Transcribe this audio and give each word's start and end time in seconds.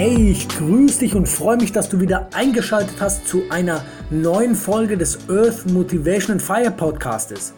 Hey, 0.00 0.30
ich 0.30 0.48
grüße 0.48 1.00
dich 1.00 1.16
und 1.16 1.28
freue 1.28 1.56
mich, 1.56 1.72
dass 1.72 1.88
du 1.88 2.00
wieder 2.00 2.28
eingeschaltet 2.32 2.94
hast 3.00 3.26
zu 3.26 3.42
einer 3.50 3.84
neuen 4.10 4.54
Folge 4.54 4.96
des 4.96 5.28
Earth 5.28 5.68
Motivation 5.72 6.34
and 6.34 6.40
Fire 6.40 6.70
Podcastes. 6.70 7.52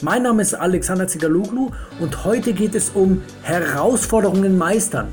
Mein 0.00 0.22
Name 0.22 0.40
ist 0.40 0.54
Alexander 0.54 1.08
Zigaloglu 1.08 1.72
und 1.98 2.24
heute 2.24 2.52
geht 2.52 2.76
es 2.76 2.90
um 2.90 3.22
Herausforderungen 3.42 4.56
meistern. 4.56 5.12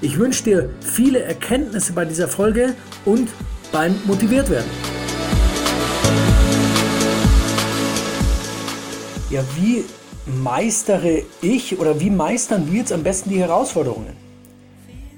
Ich 0.00 0.18
wünsche 0.18 0.44
dir 0.44 0.70
viele 0.80 1.20
Erkenntnisse 1.20 1.92
bei 1.92 2.06
dieser 2.06 2.26
Folge 2.26 2.74
und 3.04 3.28
beim 3.70 3.94
motiviert 4.06 4.48
werden. 4.48 4.70
Ja, 9.28 9.42
wie 9.56 9.84
meistere 10.24 11.22
ich 11.42 11.78
oder 11.78 12.00
wie 12.00 12.08
meistern 12.08 12.72
wir 12.72 12.78
jetzt 12.78 12.94
am 12.94 13.02
besten 13.02 13.28
die 13.28 13.40
Herausforderungen? 13.40 14.23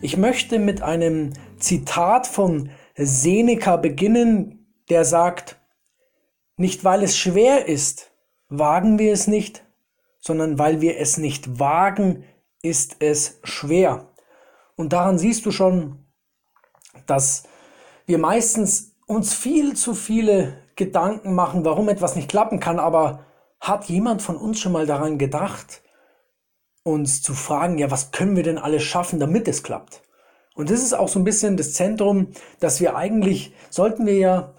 Ich 0.06 0.16
möchte 0.16 0.60
mit 0.60 0.82
einem 0.82 1.32
Zitat 1.58 2.28
von 2.28 2.70
Seneca 2.94 3.76
beginnen, 3.76 4.72
der 4.88 5.04
sagt, 5.04 5.58
nicht 6.56 6.84
weil 6.84 7.02
es 7.02 7.18
schwer 7.18 7.66
ist, 7.66 8.12
wagen 8.48 9.00
wir 9.00 9.12
es 9.12 9.26
nicht, 9.26 9.64
sondern 10.20 10.60
weil 10.60 10.80
wir 10.80 11.00
es 11.00 11.16
nicht 11.18 11.58
wagen, 11.58 12.22
ist 12.62 12.98
es 13.00 13.40
schwer. 13.42 14.12
Und 14.76 14.92
daran 14.92 15.18
siehst 15.18 15.44
du 15.44 15.50
schon, 15.50 16.06
dass 17.06 17.42
wir 18.06 18.18
meistens 18.18 18.94
uns 19.08 19.34
viel 19.34 19.74
zu 19.74 19.92
viele 19.92 20.56
Gedanken 20.76 21.34
machen, 21.34 21.64
warum 21.64 21.88
etwas 21.88 22.14
nicht 22.14 22.28
klappen 22.28 22.60
kann, 22.60 22.78
aber 22.78 23.26
hat 23.58 23.86
jemand 23.86 24.22
von 24.22 24.36
uns 24.36 24.60
schon 24.60 24.70
mal 24.70 24.86
daran 24.86 25.18
gedacht, 25.18 25.82
uns 26.84 27.22
zu 27.22 27.34
fragen, 27.34 27.78
ja, 27.78 27.90
was 27.90 28.12
können 28.12 28.36
wir 28.36 28.44
denn 28.44 28.58
alles 28.58 28.84
schaffen, 28.84 29.18
damit 29.18 29.48
es 29.48 29.64
klappt? 29.64 30.05
Und 30.56 30.70
das 30.70 30.82
ist 30.82 30.94
auch 30.94 31.08
so 31.08 31.20
ein 31.20 31.24
bisschen 31.24 31.56
das 31.56 31.74
Zentrum, 31.74 32.28
dass 32.58 32.80
wir 32.80 32.96
eigentlich, 32.96 33.54
sollten 33.70 34.06
wir 34.06 34.16
ja 34.16 34.54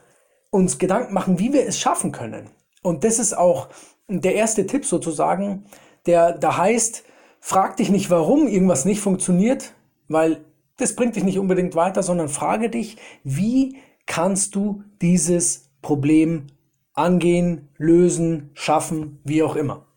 uns 0.51 0.77
Gedanken 0.77 1.13
machen, 1.13 1.39
wie 1.39 1.51
wir 1.51 1.67
es 1.67 1.79
schaffen 1.79 2.11
können. 2.11 2.49
Und 2.83 3.03
das 3.03 3.19
ist 3.19 3.35
auch 3.35 3.67
der 4.07 4.35
erste 4.35 4.65
Tipp 4.67 4.85
sozusagen, 4.85 5.65
der 6.05 6.37
da 6.37 6.55
heißt, 6.55 7.03
frag 7.39 7.77
dich 7.77 7.89
nicht, 7.89 8.09
warum 8.09 8.47
irgendwas 8.47 8.85
nicht 8.85 9.01
funktioniert, 9.01 9.73
weil 10.07 10.45
das 10.77 10.95
bringt 10.95 11.15
dich 11.15 11.23
nicht 11.23 11.39
unbedingt 11.39 11.75
weiter, 11.75 12.03
sondern 12.03 12.29
frage 12.29 12.69
dich, 12.69 12.97
wie 13.23 13.77
kannst 14.05 14.55
du 14.55 14.83
dieses 15.01 15.71
Problem 15.81 16.47
angehen, 16.93 17.69
lösen, 17.77 18.51
schaffen, 18.53 19.19
wie 19.23 19.41
auch 19.41 19.55
immer. 19.55 19.87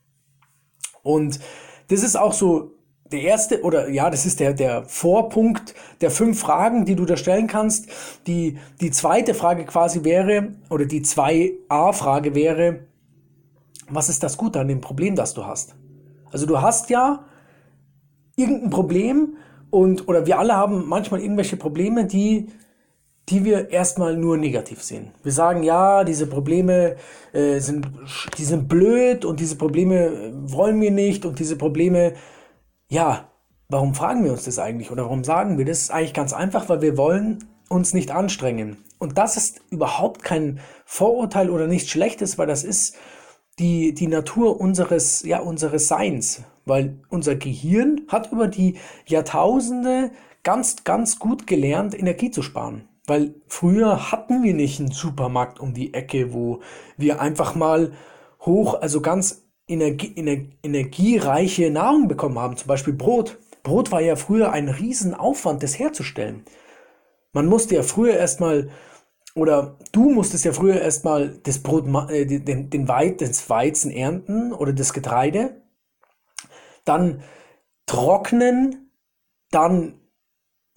Und 1.02 1.40
das 1.88 2.02
ist 2.02 2.16
auch 2.16 2.32
so 2.32 2.72
der 3.12 3.22
erste, 3.22 3.62
oder 3.62 3.88
ja, 3.88 4.08
das 4.10 4.26
ist 4.26 4.40
der, 4.40 4.52
der 4.52 4.84
Vorpunkt 4.84 5.74
der 6.00 6.10
fünf 6.10 6.40
Fragen, 6.40 6.84
die 6.84 6.94
du 6.94 7.04
da 7.04 7.16
stellen 7.16 7.46
kannst. 7.46 7.88
Die, 8.26 8.58
die 8.80 8.90
zweite 8.90 9.34
Frage 9.34 9.64
quasi 9.64 10.04
wäre, 10.04 10.52
oder 10.68 10.86
die 10.86 11.02
2a-Frage 11.02 12.34
wäre, 12.34 12.80
was 13.88 14.08
ist 14.08 14.22
das 14.22 14.36
Gute 14.36 14.60
an 14.60 14.68
dem 14.68 14.80
Problem, 14.80 15.16
das 15.16 15.34
du 15.34 15.44
hast? 15.44 15.74
Also 16.30 16.46
du 16.46 16.60
hast 16.60 16.90
ja 16.90 17.24
irgendein 18.36 18.70
Problem 18.70 19.36
und, 19.70 20.08
oder 20.08 20.26
wir 20.26 20.38
alle 20.38 20.56
haben 20.56 20.86
manchmal 20.88 21.20
irgendwelche 21.20 21.56
Probleme, 21.56 22.06
die 22.06 22.48
die 23.30 23.44
wir 23.44 23.70
erstmal 23.70 24.16
nur 24.16 24.36
negativ 24.36 24.82
sehen. 24.82 25.12
Wir 25.22 25.30
sagen, 25.30 25.62
ja, 25.62 26.02
diese 26.02 26.26
Probleme 26.26 26.96
äh, 27.32 27.60
sind, 27.60 27.88
die 28.36 28.44
sind 28.44 28.68
blöd 28.68 29.24
und 29.24 29.38
diese 29.38 29.56
Probleme 29.56 30.32
wollen 30.46 30.80
wir 30.80 30.90
nicht 30.90 31.24
und 31.24 31.38
diese 31.38 31.56
Probleme, 31.56 32.14
ja, 32.90 33.30
warum 33.68 33.94
fragen 33.94 34.24
wir 34.24 34.32
uns 34.32 34.44
das 34.44 34.58
eigentlich 34.58 34.90
oder 34.90 35.04
warum 35.04 35.24
sagen 35.24 35.56
wir 35.56 35.64
das? 35.64 35.82
Ist 35.82 35.90
eigentlich 35.90 36.12
ganz 36.12 36.32
einfach, 36.32 36.68
weil 36.68 36.82
wir 36.82 36.98
wollen 36.98 37.44
uns 37.68 37.94
nicht 37.94 38.10
anstrengen. 38.10 38.78
Und 38.98 39.16
das 39.16 39.36
ist 39.36 39.62
überhaupt 39.70 40.22
kein 40.22 40.60
Vorurteil 40.84 41.48
oder 41.48 41.66
nichts 41.66 41.88
Schlechtes, 41.88 42.36
weil 42.36 42.48
das 42.48 42.64
ist 42.64 42.96
die, 43.58 43.94
die 43.94 44.08
Natur 44.08 44.60
unseres, 44.60 45.22
ja, 45.22 45.38
unseres 45.38 45.86
Seins. 45.86 46.42
Weil 46.66 46.98
unser 47.08 47.36
Gehirn 47.36 48.02
hat 48.08 48.32
über 48.32 48.48
die 48.48 48.76
Jahrtausende 49.06 50.10
ganz, 50.42 50.82
ganz 50.84 51.18
gut 51.18 51.46
gelernt, 51.46 51.98
Energie 51.98 52.30
zu 52.30 52.42
sparen. 52.42 52.88
Weil 53.06 53.34
früher 53.46 54.10
hatten 54.10 54.42
wir 54.42 54.54
nicht 54.54 54.80
einen 54.80 54.90
Supermarkt 54.90 55.60
um 55.60 55.74
die 55.74 55.94
Ecke, 55.94 56.32
wo 56.32 56.60
wir 56.96 57.20
einfach 57.20 57.54
mal 57.54 57.92
hoch, 58.40 58.80
also 58.80 59.00
ganz 59.00 59.42
energie, 59.70 60.12
ener, 60.16 60.44
energiereiche 60.62 61.70
Nahrung 61.70 62.08
bekommen 62.08 62.38
haben. 62.38 62.56
Zum 62.56 62.68
Beispiel 62.68 62.94
Brot. 62.94 63.38
Brot 63.62 63.92
war 63.92 64.00
ja 64.00 64.16
früher 64.16 64.52
ein 64.52 64.68
Riesenaufwand, 64.68 65.62
das 65.62 65.78
herzustellen. 65.78 66.44
Man 67.32 67.46
musste 67.46 67.76
ja 67.76 67.82
früher 67.82 68.14
erstmal, 68.14 68.70
oder 69.34 69.76
du 69.92 70.10
musstest 70.10 70.44
ja 70.44 70.52
früher 70.52 70.80
erstmal 70.80 71.38
das 71.44 71.58
Brot, 71.60 71.86
äh, 72.10 72.26
den, 72.26 72.70
den 72.70 72.88
Weizen, 72.88 73.28
das 73.28 73.48
Weizen 73.48 73.90
ernten 73.90 74.52
oder 74.52 74.72
das 74.72 74.92
Getreide, 74.92 75.62
dann 76.84 77.22
trocknen, 77.86 78.90
dann 79.50 79.94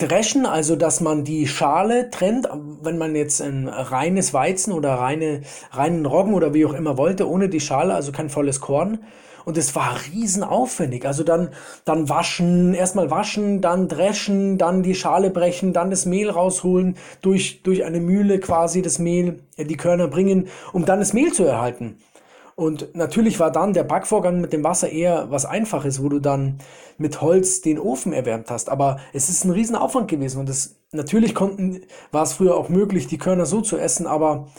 Dreschen, 0.08 0.46
also 0.46 0.76
dass 0.76 1.00
man 1.00 1.24
die 1.24 1.48
Schale 1.48 2.10
trennt, 2.10 2.48
wenn 2.82 2.98
man 2.98 3.16
jetzt 3.16 3.42
ein 3.42 3.70
reines 3.70 4.34
Weizen 4.34 4.74
oder 4.74 4.96
reine, 4.96 5.42
reinen 5.72 6.06
Roggen 6.06 6.34
oder 6.34 6.54
wie 6.54 6.66
auch 6.66 6.74
immer 6.74 6.98
wollte, 6.98 7.30
ohne 7.30 7.48
die 7.48 7.62
Schale, 7.62 7.94
also 7.94 8.12
kein 8.12 8.30
volles 8.30 8.60
Korn. 8.60 9.00
Und 9.46 9.58
es 9.58 9.76
war 9.76 9.98
riesen 10.14 10.44
aufwendig. 10.44 11.06
Also 11.06 11.24
dann, 11.24 11.50
dann 11.86 12.10
waschen, 12.10 12.74
erstmal 12.74 13.12
waschen, 13.12 13.62
dann 13.62 13.88
dreschen, 13.88 14.58
dann 14.58 14.84
die 14.84 14.96
Schale 14.96 15.30
brechen, 15.30 15.74
dann 15.74 15.90
das 15.90 16.06
Mehl 16.06 16.30
rausholen, 16.30 16.98
durch, 17.22 17.62
durch 17.64 17.84
eine 17.84 18.00
Mühle 18.00 18.40
quasi 18.40 18.82
das 18.82 19.00
Mehl, 19.00 19.40
äh, 19.58 19.66
die 19.66 19.78
Körner 19.78 20.08
bringen, 20.08 20.48
um 20.72 20.86
dann 20.86 21.00
das 21.00 21.14
Mehl 21.14 21.34
zu 21.34 21.44
erhalten. 21.44 21.98
Und 22.56 22.96
natürlich 22.96 23.40
war 23.40 23.52
dann 23.52 23.74
der 23.74 23.84
Backvorgang 23.84 24.40
mit 24.40 24.54
dem 24.54 24.64
Wasser 24.64 24.90
eher 24.90 25.32
was 25.32 25.46
Einfaches, 25.46 26.04
wo 26.04 26.10
du 26.10 26.20
dann 26.20 26.60
mit 26.98 27.22
Holz 27.22 27.62
den 27.62 27.80
Ofen 27.80 28.14
erwärmt 28.14 28.52
hast. 28.52 28.70
Aber 28.70 29.00
es 29.12 29.30
ist 29.30 29.44
ein 29.44 29.52
Riesenaufwand 29.52 30.08
gewesen 30.08 30.40
und 30.40 30.50
es, 30.50 30.80
natürlich 30.92 31.34
konnten, 31.34 31.82
war 32.12 32.24
es 32.24 32.34
früher 32.34 32.56
auch 32.56 32.70
möglich, 32.70 33.08
die 33.08 33.18
Körner 33.18 33.46
so 33.46 33.62
zu 33.62 33.78
essen, 33.78 34.06
aber 34.06 34.50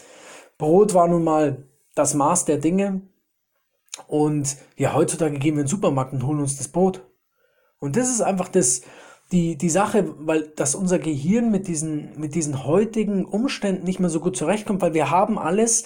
Brot 0.59 0.95
war 0.95 1.07
nun 1.07 1.23
mal 1.23 1.69
das 1.95 2.15
Maß 2.15 2.45
der 2.47 2.59
Dinge. 2.59 3.03
Und 4.09 4.57
ja, 4.77 4.95
heutzutage 4.95 5.39
gehen 5.39 5.55
wir 5.55 5.63
in 5.63 5.67
den 5.67 5.69
Supermarkt 5.69 6.13
und 6.13 6.27
holen 6.27 6.41
uns 6.41 6.57
das 6.57 6.69
Brot. 6.69 7.07
Und 7.79 7.97
das 7.97 8.11
ist 8.11 8.23
einfach 8.23 8.49
das, 8.49 8.83
die, 9.35 9.57
die 9.57 9.69
Sache, 9.69 10.15
weil 10.21 10.43
dass 10.55 10.77
unser 10.77 11.01
Gehirn 11.01 11.51
mit 11.51 11.67
diesen, 11.67 12.19
mit 12.19 12.37
diesen 12.37 12.65
heutigen 12.65 13.25
Umständen 13.25 13.85
nicht 13.85 13.99
mehr 13.99 14.09
so 14.09 14.21
gut 14.21 14.37
zurechtkommt, 14.37 14.81
weil 14.81 14.95
wir 14.95 15.11
haben 15.11 15.39
alles, 15.39 15.85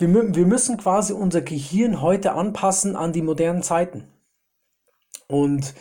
wir, 0.00 0.08
wir 0.34 0.46
müssen 0.46 0.76
quasi 0.76 1.12
unser 1.12 1.40
Gehirn 1.40 2.02
heute 2.02 2.32
anpassen 2.32 2.96
an 2.96 3.12
die 3.12 3.22
modernen 3.22 3.62
Zeiten. 3.62 4.08
Und 5.28 5.74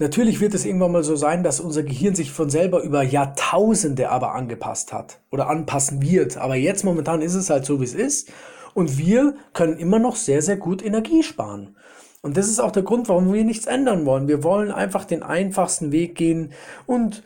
natürlich 0.00 0.40
wird 0.40 0.54
es 0.54 0.64
irgendwann 0.64 0.90
mal 0.90 1.04
so 1.04 1.14
sein, 1.14 1.44
dass 1.44 1.60
unser 1.60 1.84
Gehirn 1.84 2.16
sich 2.16 2.32
von 2.32 2.50
selber 2.50 2.82
über 2.82 3.02
Jahrtausende 3.02 4.10
aber 4.10 4.34
angepasst 4.34 4.92
hat 4.92 5.20
oder 5.30 5.48
anpassen 5.48 6.02
wird. 6.02 6.38
Aber 6.38 6.56
jetzt 6.56 6.84
momentan 6.84 7.22
ist 7.22 7.34
es 7.34 7.50
halt 7.50 7.64
so, 7.66 7.80
wie 7.80 7.84
es 7.84 7.94
ist. 7.94 8.32
Und 8.74 8.98
wir 8.98 9.36
können 9.52 9.78
immer 9.78 10.00
noch 10.00 10.16
sehr, 10.16 10.42
sehr 10.42 10.56
gut 10.56 10.84
Energie 10.84 11.22
sparen. 11.22 11.76
Und 12.24 12.38
das 12.38 12.48
ist 12.48 12.58
auch 12.58 12.70
der 12.70 12.84
Grund, 12.84 13.10
warum 13.10 13.30
wir 13.34 13.44
nichts 13.44 13.66
ändern 13.66 14.06
wollen. 14.06 14.28
Wir 14.28 14.42
wollen 14.42 14.70
einfach 14.70 15.04
den 15.04 15.22
einfachsten 15.22 15.92
Weg 15.92 16.14
gehen 16.14 16.54
und 16.86 17.22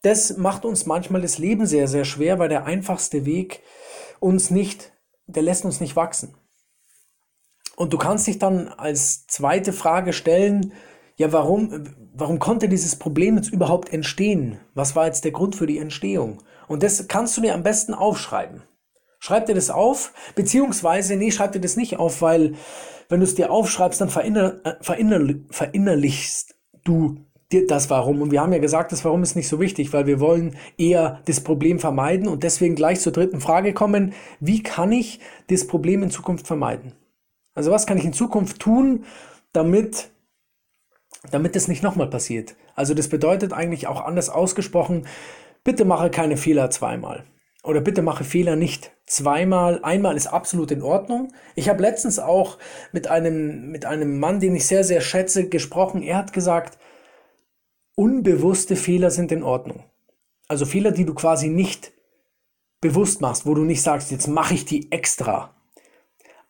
das 0.00 0.38
macht 0.38 0.64
uns 0.64 0.86
manchmal 0.86 1.20
das 1.20 1.36
Leben 1.36 1.66
sehr, 1.66 1.86
sehr 1.88 2.06
schwer, 2.06 2.38
weil 2.38 2.48
der 2.48 2.64
einfachste 2.64 3.26
Weg 3.26 3.60
uns 4.18 4.48
nicht, 4.48 4.92
der 5.26 5.42
lässt 5.42 5.66
uns 5.66 5.82
nicht 5.82 5.94
wachsen. 5.94 6.34
Und 7.76 7.92
du 7.92 7.98
kannst 7.98 8.26
dich 8.28 8.38
dann 8.38 8.68
als 8.68 9.26
zweite 9.26 9.74
Frage 9.74 10.14
stellen, 10.14 10.72
ja, 11.16 11.34
warum, 11.34 11.84
warum 12.14 12.38
konnte 12.38 12.70
dieses 12.70 12.96
Problem 12.96 13.36
jetzt 13.36 13.52
überhaupt 13.52 13.92
entstehen? 13.92 14.58
Was 14.72 14.96
war 14.96 15.04
jetzt 15.04 15.24
der 15.24 15.32
Grund 15.32 15.54
für 15.54 15.66
die 15.66 15.76
Entstehung? 15.76 16.42
Und 16.66 16.82
das 16.82 17.08
kannst 17.08 17.36
du 17.36 17.42
dir 17.42 17.52
am 17.52 17.62
besten 17.62 17.92
aufschreiben. 17.92 18.62
Schreib 19.20 19.46
dir 19.46 19.54
das 19.54 19.68
auf, 19.68 20.14
beziehungsweise, 20.34 21.14
nee, 21.14 21.30
schreib 21.30 21.52
dir 21.52 21.60
das 21.60 21.76
nicht 21.76 21.98
auf, 21.98 22.22
weil 22.22 22.54
wenn 23.10 23.20
du 23.20 23.24
es 23.24 23.34
dir 23.34 23.50
aufschreibst, 23.50 24.00
dann 24.00 24.08
verinner, 24.08 24.60
äh, 24.64 24.74
verinner, 24.80 25.34
verinnerlichst 25.50 26.54
du 26.84 27.26
dir 27.52 27.66
das 27.66 27.90
Warum. 27.90 28.22
Und 28.22 28.30
wir 28.30 28.40
haben 28.40 28.52
ja 28.54 28.60
gesagt, 28.60 28.92
das 28.92 29.04
Warum 29.04 29.22
ist 29.22 29.36
nicht 29.36 29.48
so 29.48 29.60
wichtig, 29.60 29.92
weil 29.92 30.06
wir 30.06 30.20
wollen 30.20 30.56
eher 30.78 31.20
das 31.26 31.40
Problem 31.40 31.78
vermeiden 31.78 32.28
und 32.28 32.44
deswegen 32.44 32.76
gleich 32.76 33.00
zur 33.00 33.12
dritten 33.12 33.40
Frage 33.40 33.74
kommen. 33.74 34.14
Wie 34.40 34.62
kann 34.62 34.90
ich 34.90 35.20
das 35.48 35.66
Problem 35.66 36.02
in 36.02 36.10
Zukunft 36.10 36.46
vermeiden? 36.46 36.94
Also 37.52 37.70
was 37.70 37.86
kann 37.86 37.98
ich 37.98 38.04
in 38.06 38.14
Zukunft 38.14 38.58
tun, 38.58 39.04
damit, 39.52 40.10
damit 41.30 41.56
es 41.56 41.68
nicht 41.68 41.82
nochmal 41.82 42.08
passiert? 42.08 42.54
Also 42.74 42.94
das 42.94 43.08
bedeutet 43.08 43.52
eigentlich 43.52 43.86
auch 43.86 44.00
anders 44.00 44.30
ausgesprochen, 44.30 45.06
bitte 45.62 45.84
mache 45.84 46.08
keine 46.08 46.38
Fehler 46.38 46.70
zweimal 46.70 47.24
oder 47.62 47.80
bitte 47.80 48.02
mache 48.02 48.24
Fehler 48.24 48.56
nicht 48.56 48.92
zweimal. 49.06 49.80
Einmal 49.82 50.16
ist 50.16 50.28
absolut 50.28 50.70
in 50.70 50.82
Ordnung. 50.82 51.32
Ich 51.54 51.68
habe 51.68 51.82
letztens 51.82 52.18
auch 52.18 52.58
mit 52.92 53.08
einem, 53.08 53.70
mit 53.70 53.84
einem 53.84 54.18
Mann, 54.18 54.40
den 54.40 54.56
ich 54.56 54.66
sehr, 54.66 54.84
sehr 54.84 55.00
schätze, 55.00 55.48
gesprochen. 55.48 56.02
Er 56.02 56.16
hat 56.16 56.32
gesagt, 56.32 56.78
unbewusste 57.94 58.76
Fehler 58.76 59.10
sind 59.10 59.30
in 59.30 59.42
Ordnung. 59.42 59.84
Also 60.48 60.64
Fehler, 60.64 60.90
die 60.90 61.04
du 61.04 61.14
quasi 61.14 61.48
nicht 61.48 61.92
bewusst 62.80 63.20
machst, 63.20 63.44
wo 63.44 63.54
du 63.54 63.64
nicht 63.64 63.82
sagst, 63.82 64.10
jetzt 64.10 64.26
mache 64.26 64.54
ich 64.54 64.64
die 64.64 64.90
extra. 64.90 65.54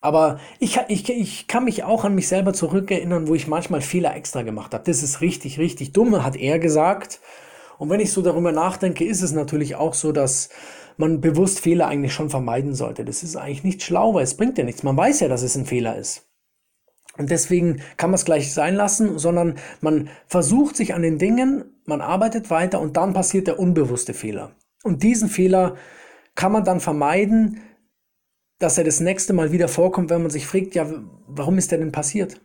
Aber 0.00 0.38
ich, 0.60 0.78
ich, 0.88 1.10
ich 1.10 1.46
kann 1.46 1.64
mich 1.64 1.84
auch 1.84 2.04
an 2.04 2.14
mich 2.14 2.28
selber 2.28 2.54
zurückerinnern, 2.54 3.28
wo 3.28 3.34
ich 3.34 3.48
manchmal 3.48 3.82
Fehler 3.82 4.14
extra 4.16 4.42
gemacht 4.42 4.72
habe. 4.72 4.84
Das 4.84 5.02
ist 5.02 5.20
richtig, 5.20 5.58
richtig 5.58 5.92
dumm, 5.92 6.24
hat 6.24 6.36
er 6.36 6.58
gesagt. 6.58 7.20
Und 7.78 7.90
wenn 7.90 8.00
ich 8.00 8.12
so 8.12 8.22
darüber 8.22 8.52
nachdenke, 8.52 9.04
ist 9.04 9.22
es 9.22 9.32
natürlich 9.32 9.74
auch 9.74 9.94
so, 9.94 10.12
dass 10.12 10.50
man 11.00 11.20
bewusst 11.20 11.60
Fehler 11.60 11.88
eigentlich 11.88 12.12
schon 12.12 12.30
vermeiden 12.30 12.74
sollte. 12.74 13.04
Das 13.04 13.22
ist 13.22 13.34
eigentlich 13.34 13.64
nicht 13.64 13.82
schlau, 13.82 14.14
weil 14.14 14.22
es 14.22 14.36
bringt 14.36 14.58
ja 14.58 14.64
nichts. 14.64 14.82
Man 14.82 14.96
weiß 14.96 15.20
ja, 15.20 15.28
dass 15.28 15.42
es 15.42 15.56
ein 15.56 15.66
Fehler 15.66 15.96
ist. 15.96 16.28
Und 17.16 17.30
deswegen 17.30 17.82
kann 17.96 18.10
man 18.10 18.16
es 18.16 18.24
gleich 18.24 18.52
sein 18.54 18.74
lassen, 18.76 19.18
sondern 19.18 19.58
man 19.80 20.10
versucht 20.26 20.76
sich 20.76 20.94
an 20.94 21.02
den 21.02 21.18
Dingen, 21.18 21.64
man 21.84 22.00
arbeitet 22.00 22.50
weiter 22.50 22.80
und 22.80 22.96
dann 22.96 23.14
passiert 23.14 23.46
der 23.46 23.58
unbewusste 23.58 24.14
Fehler. 24.14 24.52
Und 24.84 25.02
diesen 25.02 25.28
Fehler 25.28 25.76
kann 26.34 26.52
man 26.52 26.64
dann 26.64 26.80
vermeiden, 26.80 27.60
dass 28.58 28.78
er 28.78 28.84
das 28.84 29.00
nächste 29.00 29.32
Mal 29.32 29.52
wieder 29.52 29.68
vorkommt, 29.68 30.10
wenn 30.10 30.22
man 30.22 30.30
sich 30.30 30.46
fragt, 30.46 30.74
ja, 30.74 30.86
warum 31.26 31.58
ist 31.58 31.72
der 31.72 31.78
denn 31.78 31.92
passiert? 31.92 32.40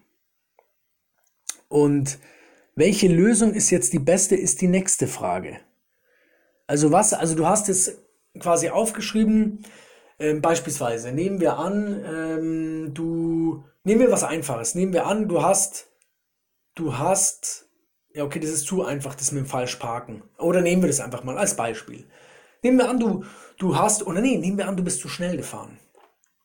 Und 1.67 2.19
welche 2.75 3.07
Lösung 3.07 3.53
ist 3.53 3.69
jetzt 3.69 3.93
die 3.93 3.99
beste, 3.99 4.35
ist 4.35 4.61
die 4.61 4.67
nächste 4.67 5.07
Frage. 5.07 5.57
Also 6.67 6.91
was, 6.91 7.13
also 7.13 7.35
du 7.35 7.45
hast 7.45 7.69
es 7.69 8.04
quasi 8.39 8.69
aufgeschrieben, 8.69 9.65
ähm, 10.19 10.41
beispielsweise 10.41 11.11
nehmen 11.11 11.41
wir 11.41 11.57
an, 11.57 12.03
ähm, 12.05 12.93
du, 12.93 13.65
nehmen 13.83 14.01
wir 14.01 14.11
was 14.11 14.23
Einfaches, 14.23 14.75
nehmen 14.75 14.93
wir 14.93 15.05
an, 15.07 15.27
du 15.27 15.41
hast, 15.41 15.87
du 16.75 16.97
hast, 16.97 17.67
ja 18.13 18.23
okay, 18.23 18.39
das 18.39 18.51
ist 18.51 18.65
zu 18.65 18.83
einfach, 18.83 19.15
das 19.15 19.31
mit 19.31 19.43
dem 19.43 19.47
falsch 19.47 19.75
parken. 19.75 20.23
Oder 20.37 20.61
nehmen 20.61 20.81
wir 20.81 20.87
das 20.87 21.01
einfach 21.01 21.23
mal 21.23 21.37
als 21.37 21.55
Beispiel. 21.55 22.05
Nehmen 22.61 22.77
wir 22.77 22.89
an, 22.89 22.99
du, 22.99 23.25
du 23.57 23.77
hast, 23.77 24.07
oder 24.07 24.21
nee, 24.21 24.37
nehmen 24.37 24.57
wir 24.57 24.67
an, 24.67 24.77
du 24.77 24.83
bist 24.83 25.01
zu 25.01 25.09
schnell 25.09 25.35
gefahren. 25.37 25.79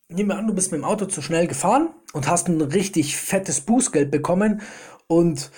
Nehmen 0.08 0.30
wir 0.30 0.36
an, 0.36 0.48
du 0.48 0.54
bist 0.54 0.72
mit 0.72 0.80
dem 0.80 0.84
Auto 0.84 1.06
zu 1.06 1.22
schnell 1.22 1.46
gefahren 1.46 1.94
und 2.12 2.28
hast 2.28 2.48
ein 2.48 2.60
richtig 2.60 3.16
fettes 3.16 3.60
Bußgeld 3.60 4.10
bekommen 4.10 4.62
und 5.06 5.52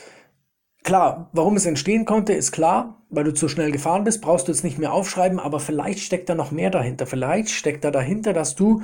Klar, 0.83 1.31
warum 1.33 1.57
es 1.57 1.67
entstehen 1.67 2.05
konnte, 2.05 2.33
ist 2.33 2.51
klar, 2.51 3.03
weil 3.09 3.25
du 3.25 3.33
zu 3.33 3.49
schnell 3.49 3.71
gefahren 3.71 4.05
bist, 4.05 4.21
brauchst 4.21 4.49
du 4.49 4.53
jetzt 4.53 4.65
nicht 4.65 4.79
mehr 4.79 4.93
aufschreiben, 4.93 5.39
aber 5.39 5.61
vielleicht 5.61 6.01
steckt 6.01 6.29
da 6.29 6.35
noch 6.35 6.51
mehr 6.51 6.71
dahinter. 6.71 7.07
Vielleicht 7.07 7.51
steckt 7.51 7.85
da 7.85 7.91
dahinter, 7.91 8.33
dass 8.33 8.57
du 8.57 8.83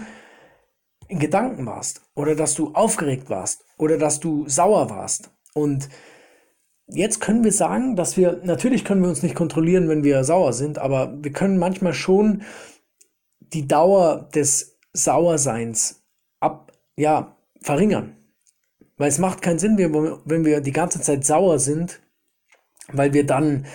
in 1.08 1.18
Gedanken 1.18 1.66
warst 1.66 2.02
oder 2.14 2.36
dass 2.36 2.54
du 2.54 2.74
aufgeregt 2.74 3.30
warst 3.30 3.64
oder 3.78 3.98
dass 3.98 4.20
du 4.20 4.48
sauer 4.48 4.90
warst. 4.90 5.30
Und 5.54 5.88
jetzt 6.86 7.20
können 7.20 7.42
wir 7.42 7.52
sagen, 7.52 7.96
dass 7.96 8.16
wir, 8.16 8.40
natürlich 8.44 8.84
können 8.84 9.02
wir 9.02 9.08
uns 9.08 9.22
nicht 9.22 9.34
kontrollieren, 9.34 9.88
wenn 9.88 10.04
wir 10.04 10.22
sauer 10.22 10.52
sind, 10.52 10.78
aber 10.78 11.12
wir 11.22 11.32
können 11.32 11.58
manchmal 11.58 11.94
schon 11.94 12.42
die 13.40 13.66
Dauer 13.66 14.28
des 14.34 14.78
Sauerseins 14.92 16.04
ab, 16.38 16.72
ja, 16.96 17.36
verringern. 17.60 18.17
Weil 18.98 19.08
es 19.08 19.18
macht 19.18 19.42
keinen 19.42 19.58
Sinn, 19.58 19.78
wenn 19.78 20.44
wir 20.44 20.60
die 20.60 20.72
ganze 20.72 21.00
Zeit 21.00 21.24
sauer 21.24 21.58
sind, 21.58 22.00
weil 22.92 23.14
wir 23.14 23.24
dann, 23.24 23.66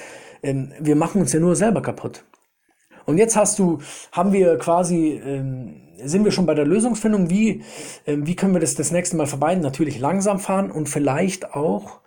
ähm, 0.44 0.74
wir 0.80 0.96
machen 0.96 1.22
uns 1.22 1.34
ja 1.34 1.40
nur 1.40 1.56
selber 1.56 1.82
kaputt. 1.82 2.26
Und 3.06 3.18
jetzt 3.18 3.36
hast 3.36 3.60
du, 3.60 3.80
haben 4.12 4.32
wir 4.34 4.58
quasi, 4.58 5.22
ähm, 5.26 5.82
sind 6.04 6.24
wir 6.26 6.32
schon 6.32 6.46
bei 6.46 6.54
der 6.54 6.66
Lösungsfindung, 6.66 7.30
wie, 7.30 7.64
ähm, 8.06 8.26
wie 8.28 8.36
können 8.36 8.54
wir 8.54 8.62
das 8.62 8.76
das 8.76 8.92
nächste 8.92 9.18
Mal 9.18 9.28
vermeiden? 9.28 9.64
Natürlich 9.64 10.00
langsam 10.00 10.40
fahren 10.40 10.72
und 10.72 10.90
vielleicht 10.90 11.54
auch, 11.54 12.02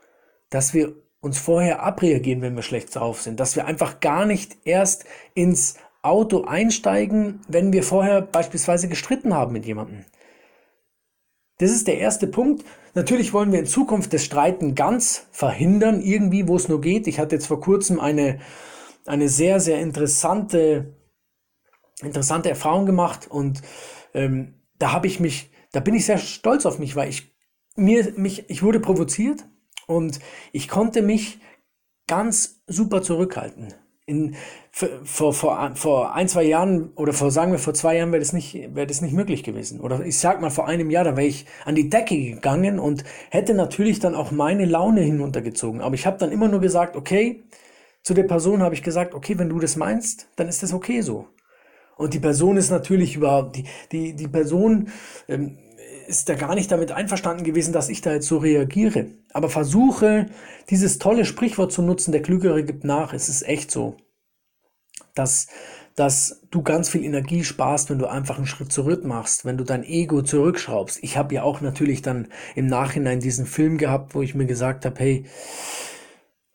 dass 0.50 0.74
wir 0.74 0.94
uns 1.20 1.38
vorher 1.38 1.82
abreagieren, 1.82 2.42
wenn 2.42 2.54
wir 2.54 2.62
schlecht 2.62 2.94
drauf 2.94 3.20
sind, 3.22 3.40
dass 3.40 3.56
wir 3.56 3.66
einfach 3.66 4.00
gar 4.00 4.26
nicht 4.26 4.56
erst 4.64 5.04
ins 5.34 5.76
Auto 6.02 6.44
einsteigen, 6.44 7.40
wenn 7.48 7.72
wir 7.72 7.82
vorher 7.82 8.22
beispielsweise 8.22 8.88
gestritten 8.88 9.34
haben 9.34 9.52
mit 9.52 9.66
jemandem. 9.66 10.04
Das 11.58 11.70
ist 11.70 11.86
der 11.86 11.98
erste 11.98 12.26
Punkt. 12.26 12.64
Natürlich 12.94 13.32
wollen 13.32 13.52
wir 13.52 13.58
in 13.58 13.66
Zukunft 13.66 14.12
das 14.12 14.24
Streiten 14.24 14.74
ganz 14.74 15.26
verhindern, 15.30 16.00
irgendwie, 16.00 16.48
wo 16.48 16.56
es 16.56 16.68
nur 16.68 16.80
geht. 16.80 17.06
Ich 17.06 17.18
hatte 17.18 17.36
jetzt 17.36 17.46
vor 17.46 17.60
kurzem 17.60 18.00
eine, 18.00 18.40
eine 19.06 19.28
sehr, 19.28 19.60
sehr 19.60 19.80
interessante, 19.80 20.94
interessante 22.02 22.50
Erfahrung 22.50 22.84
gemacht 22.84 23.26
und 23.30 23.62
ähm, 24.14 24.60
da 24.78 24.92
habe 24.92 25.06
ich 25.06 25.20
mich, 25.20 25.50
da 25.72 25.80
bin 25.80 25.94
ich 25.94 26.04
sehr 26.04 26.18
stolz 26.18 26.66
auf 26.66 26.78
mich, 26.78 26.94
weil 26.96 27.08
ich 27.08 27.34
mir, 27.74 28.12
mich, 28.16 28.48
ich 28.50 28.62
wurde 28.62 28.80
provoziert 28.80 29.46
und 29.86 30.18
ich 30.52 30.68
konnte 30.68 31.00
mich 31.00 31.40
ganz 32.06 32.62
super 32.66 33.02
zurückhalten 33.02 33.74
in, 34.06 34.36
vor, 34.70 35.32
vor, 35.32 35.72
vor 35.74 36.14
ein, 36.14 36.28
zwei 36.28 36.44
Jahren 36.44 36.92
oder 36.94 37.12
vor, 37.12 37.30
sagen 37.32 37.50
wir, 37.50 37.58
vor 37.58 37.74
zwei 37.74 37.96
Jahren 37.96 38.12
wäre 38.12 38.20
das 38.20 38.32
nicht, 38.32 38.54
wäre 38.74 38.86
das 38.86 39.00
nicht 39.00 39.12
möglich 39.12 39.42
gewesen. 39.42 39.80
Oder 39.80 40.04
ich 40.06 40.18
sag 40.18 40.40
mal, 40.40 40.50
vor 40.50 40.68
einem 40.68 40.90
Jahr, 40.90 41.04
da 41.04 41.16
wäre 41.16 41.26
ich 41.26 41.46
an 41.64 41.74
die 41.74 41.90
Decke 41.90 42.16
gegangen 42.16 42.78
und 42.78 43.04
hätte 43.30 43.52
natürlich 43.54 43.98
dann 43.98 44.14
auch 44.14 44.30
meine 44.30 44.64
Laune 44.64 45.00
hinuntergezogen. 45.00 45.80
Aber 45.80 45.96
ich 45.96 46.06
habe 46.06 46.18
dann 46.18 46.30
immer 46.30 46.46
nur 46.48 46.60
gesagt, 46.60 46.96
okay, 46.96 47.44
zu 48.02 48.14
der 48.14 48.22
Person 48.22 48.62
habe 48.62 48.76
ich 48.76 48.84
gesagt, 48.84 49.14
okay, 49.14 49.38
wenn 49.38 49.48
du 49.48 49.58
das 49.58 49.74
meinst, 49.74 50.28
dann 50.36 50.48
ist 50.48 50.62
das 50.62 50.72
okay 50.72 51.00
so. 51.00 51.26
Und 51.96 52.14
die 52.14 52.20
Person 52.20 52.56
ist 52.56 52.70
natürlich 52.70 53.16
überhaupt, 53.16 53.56
die, 53.56 53.64
die, 53.90 54.14
die 54.14 54.28
Person 54.28 54.90
ähm, 55.28 55.58
ist 56.06 56.28
da 56.28 56.34
gar 56.34 56.54
nicht 56.54 56.70
damit 56.70 56.92
einverstanden 56.92 57.44
gewesen, 57.44 57.72
dass 57.72 57.88
ich 57.88 58.00
da 58.00 58.12
jetzt 58.12 58.28
so 58.28 58.38
reagiere. 58.38 59.06
Aber 59.32 59.48
versuche, 59.48 60.26
dieses 60.70 60.98
tolle 60.98 61.24
Sprichwort 61.24 61.72
zu 61.72 61.82
nutzen, 61.82 62.12
der 62.12 62.22
Klügere 62.22 62.64
gibt 62.64 62.84
nach. 62.84 63.12
Es 63.12 63.28
ist 63.28 63.42
echt 63.42 63.70
so, 63.70 63.96
dass, 65.14 65.48
dass 65.94 66.42
du 66.50 66.62
ganz 66.62 66.88
viel 66.88 67.04
Energie 67.04 67.44
sparst, 67.44 67.90
wenn 67.90 67.98
du 67.98 68.06
einfach 68.06 68.36
einen 68.36 68.46
Schritt 68.46 68.72
zurück 68.72 69.04
machst, 69.04 69.44
wenn 69.44 69.56
du 69.56 69.64
dein 69.64 69.84
Ego 69.84 70.22
zurückschraubst. 70.22 70.98
Ich 71.02 71.16
habe 71.16 71.34
ja 71.34 71.42
auch 71.42 71.60
natürlich 71.60 72.02
dann 72.02 72.28
im 72.54 72.66
Nachhinein 72.66 73.20
diesen 73.20 73.46
Film 73.46 73.78
gehabt, 73.78 74.14
wo 74.14 74.22
ich 74.22 74.34
mir 74.34 74.46
gesagt 74.46 74.84
habe, 74.84 74.98
hey, 74.98 75.24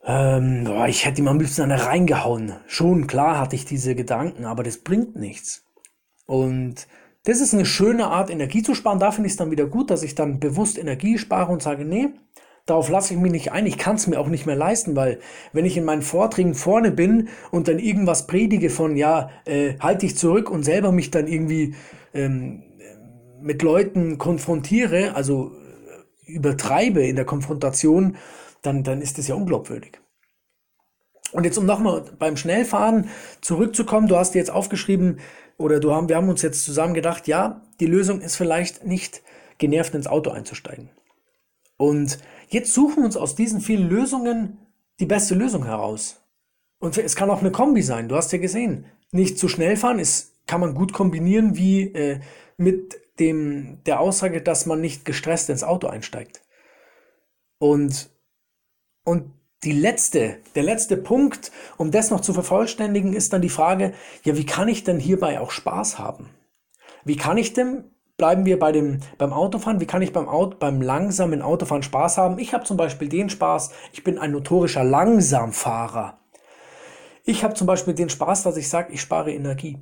ähm, 0.03 0.63
boah, 0.63 0.87
ich 0.87 1.05
hätte 1.05 1.21
ihm 1.21 1.27
am 1.27 1.39
liebsten 1.39 1.61
eine 1.61 1.85
reingehauen. 1.85 2.55
Schon 2.65 3.07
klar 3.07 3.39
hatte 3.39 3.55
ich 3.55 3.65
diese 3.65 3.95
Gedanken, 3.95 4.45
aber 4.45 4.63
das 4.63 4.77
bringt 4.77 5.15
nichts. 5.15 5.63
Und 6.25 6.87
das 7.23 7.39
ist 7.39 7.53
eine 7.53 7.65
schöne 7.65 8.07
Art, 8.07 8.29
Energie 8.29 8.63
zu 8.63 8.73
sparen. 8.73 8.99
Da 8.99 9.11
finde 9.11 9.27
ich 9.27 9.33
es 9.33 9.37
dann 9.37 9.51
wieder 9.51 9.65
gut, 9.65 9.91
dass 9.91 10.03
ich 10.03 10.15
dann 10.15 10.39
bewusst 10.39 10.77
Energie 10.77 11.17
spare 11.17 11.51
und 11.51 11.61
sage, 11.61 11.85
nee, 11.85 12.09
darauf 12.65 12.89
lasse 12.89 13.13
ich 13.13 13.19
mich 13.19 13.31
nicht 13.31 13.51
ein. 13.51 13.65
Ich 13.65 13.77
kann 13.77 13.95
es 13.95 14.07
mir 14.07 14.19
auch 14.19 14.27
nicht 14.27 14.45
mehr 14.45 14.55
leisten, 14.55 14.95
weil 14.95 15.19
wenn 15.53 15.65
ich 15.65 15.77
in 15.77 15.85
meinen 15.85 16.01
Vorträgen 16.01 16.55
vorne 16.55 16.91
bin 16.91 17.29
und 17.51 17.67
dann 17.67 17.79
irgendwas 17.79 18.27
predige 18.27 18.69
von, 18.69 18.95
ja, 18.95 19.29
äh, 19.45 19.75
halte 19.79 20.05
ich 20.05 20.17
zurück 20.17 20.49
und 20.49 20.63
selber 20.63 20.91
mich 20.91 21.11
dann 21.11 21.27
irgendwie 21.27 21.75
ähm, 22.13 22.63
mit 23.39 23.61
Leuten 23.61 24.17
konfrontiere, 24.17 25.15
also 25.15 25.51
äh, 26.27 26.31
übertreibe 26.31 27.05
in 27.05 27.15
der 27.15 27.25
Konfrontation, 27.25 28.17
dann, 28.61 28.83
dann 28.83 29.01
ist 29.01 29.17
das 29.17 29.27
ja 29.27 29.35
unglaubwürdig. 29.35 29.99
Und 31.31 31.45
jetzt 31.45 31.57
um 31.57 31.65
nochmal 31.65 32.03
beim 32.19 32.35
Schnellfahren 32.35 33.09
zurückzukommen, 33.39 34.07
du 34.07 34.17
hast 34.17 34.35
jetzt 34.35 34.51
aufgeschrieben, 34.51 35.19
oder 35.61 35.79
du 35.79 35.93
haben, 35.93 36.09
wir 36.09 36.17
haben 36.17 36.29
uns 36.29 36.41
jetzt 36.41 36.63
zusammen 36.63 36.93
gedacht, 36.93 37.27
ja, 37.27 37.61
die 37.79 37.85
Lösung 37.85 38.21
ist 38.21 38.35
vielleicht 38.35 38.85
nicht 38.85 39.21
genervt 39.57 39.93
ins 39.93 40.07
Auto 40.07 40.31
einzusteigen. 40.31 40.89
Und 41.77 42.19
jetzt 42.49 42.73
suchen 42.73 42.97
wir 42.97 43.05
uns 43.05 43.17
aus 43.17 43.35
diesen 43.35 43.61
vielen 43.61 43.89
Lösungen 43.89 44.57
die 44.99 45.05
beste 45.05 45.35
Lösung 45.35 45.65
heraus. 45.65 46.21
Und 46.79 46.97
es 46.97 47.15
kann 47.15 47.29
auch 47.29 47.41
eine 47.41 47.51
Kombi 47.51 47.81
sein, 47.81 48.09
du 48.09 48.15
hast 48.15 48.31
ja 48.31 48.39
gesehen. 48.39 48.85
Nicht 49.11 49.37
zu 49.37 49.47
schnell 49.47 49.77
fahren 49.77 49.99
ist, 49.99 50.33
kann 50.47 50.61
man 50.61 50.73
gut 50.73 50.93
kombinieren 50.93 51.55
wie 51.55 51.83
äh, 51.93 52.19
mit 52.57 52.99
dem, 53.19 53.83
der 53.85 53.99
Aussage, 53.99 54.41
dass 54.41 54.65
man 54.65 54.81
nicht 54.81 55.05
gestresst 55.05 55.49
ins 55.49 55.63
Auto 55.63 55.87
einsteigt. 55.87 56.41
Und, 57.59 58.09
und 59.03 59.31
die 59.63 59.71
letzte, 59.73 60.37
der 60.55 60.63
letzte 60.63 60.97
Punkt, 60.97 61.51
um 61.77 61.91
das 61.91 62.09
noch 62.09 62.21
zu 62.21 62.33
vervollständigen, 62.33 63.13
ist 63.13 63.31
dann 63.33 63.41
die 63.41 63.49
Frage, 63.49 63.93
ja, 64.23 64.35
wie 64.35 64.45
kann 64.45 64.67
ich 64.67 64.83
denn 64.83 64.99
hierbei 64.99 65.39
auch 65.39 65.51
Spaß 65.51 65.99
haben? 65.99 66.29
Wie 67.03 67.15
kann 67.15 67.37
ich 67.37 67.53
denn, 67.53 67.83
bleiben 68.17 68.45
wir 68.45 68.57
bei 68.57 68.71
dem, 68.71 69.01
beim 69.17 69.33
Autofahren, 69.33 69.79
wie 69.79 69.85
kann 69.85 70.01
ich 70.01 70.13
beim, 70.13 70.27
Auto, 70.27 70.57
beim 70.57 70.81
langsamen 70.81 71.41
Autofahren 71.41 71.83
Spaß 71.83 72.17
haben? 72.17 72.39
Ich 72.39 72.53
habe 72.53 72.63
zum 72.63 72.77
Beispiel 72.77 73.07
den 73.07 73.29
Spaß, 73.29 73.71
ich 73.93 74.03
bin 74.03 74.17
ein 74.17 74.31
notorischer 74.31 74.83
Langsamfahrer. 74.83 76.17
Ich 77.23 77.43
habe 77.43 77.53
zum 77.53 77.67
Beispiel 77.67 77.93
den 77.93 78.09
Spaß, 78.09 78.43
dass 78.43 78.57
ich 78.57 78.67
sage, 78.67 78.91
ich 78.93 79.01
spare 79.01 79.31
Energie. 79.31 79.77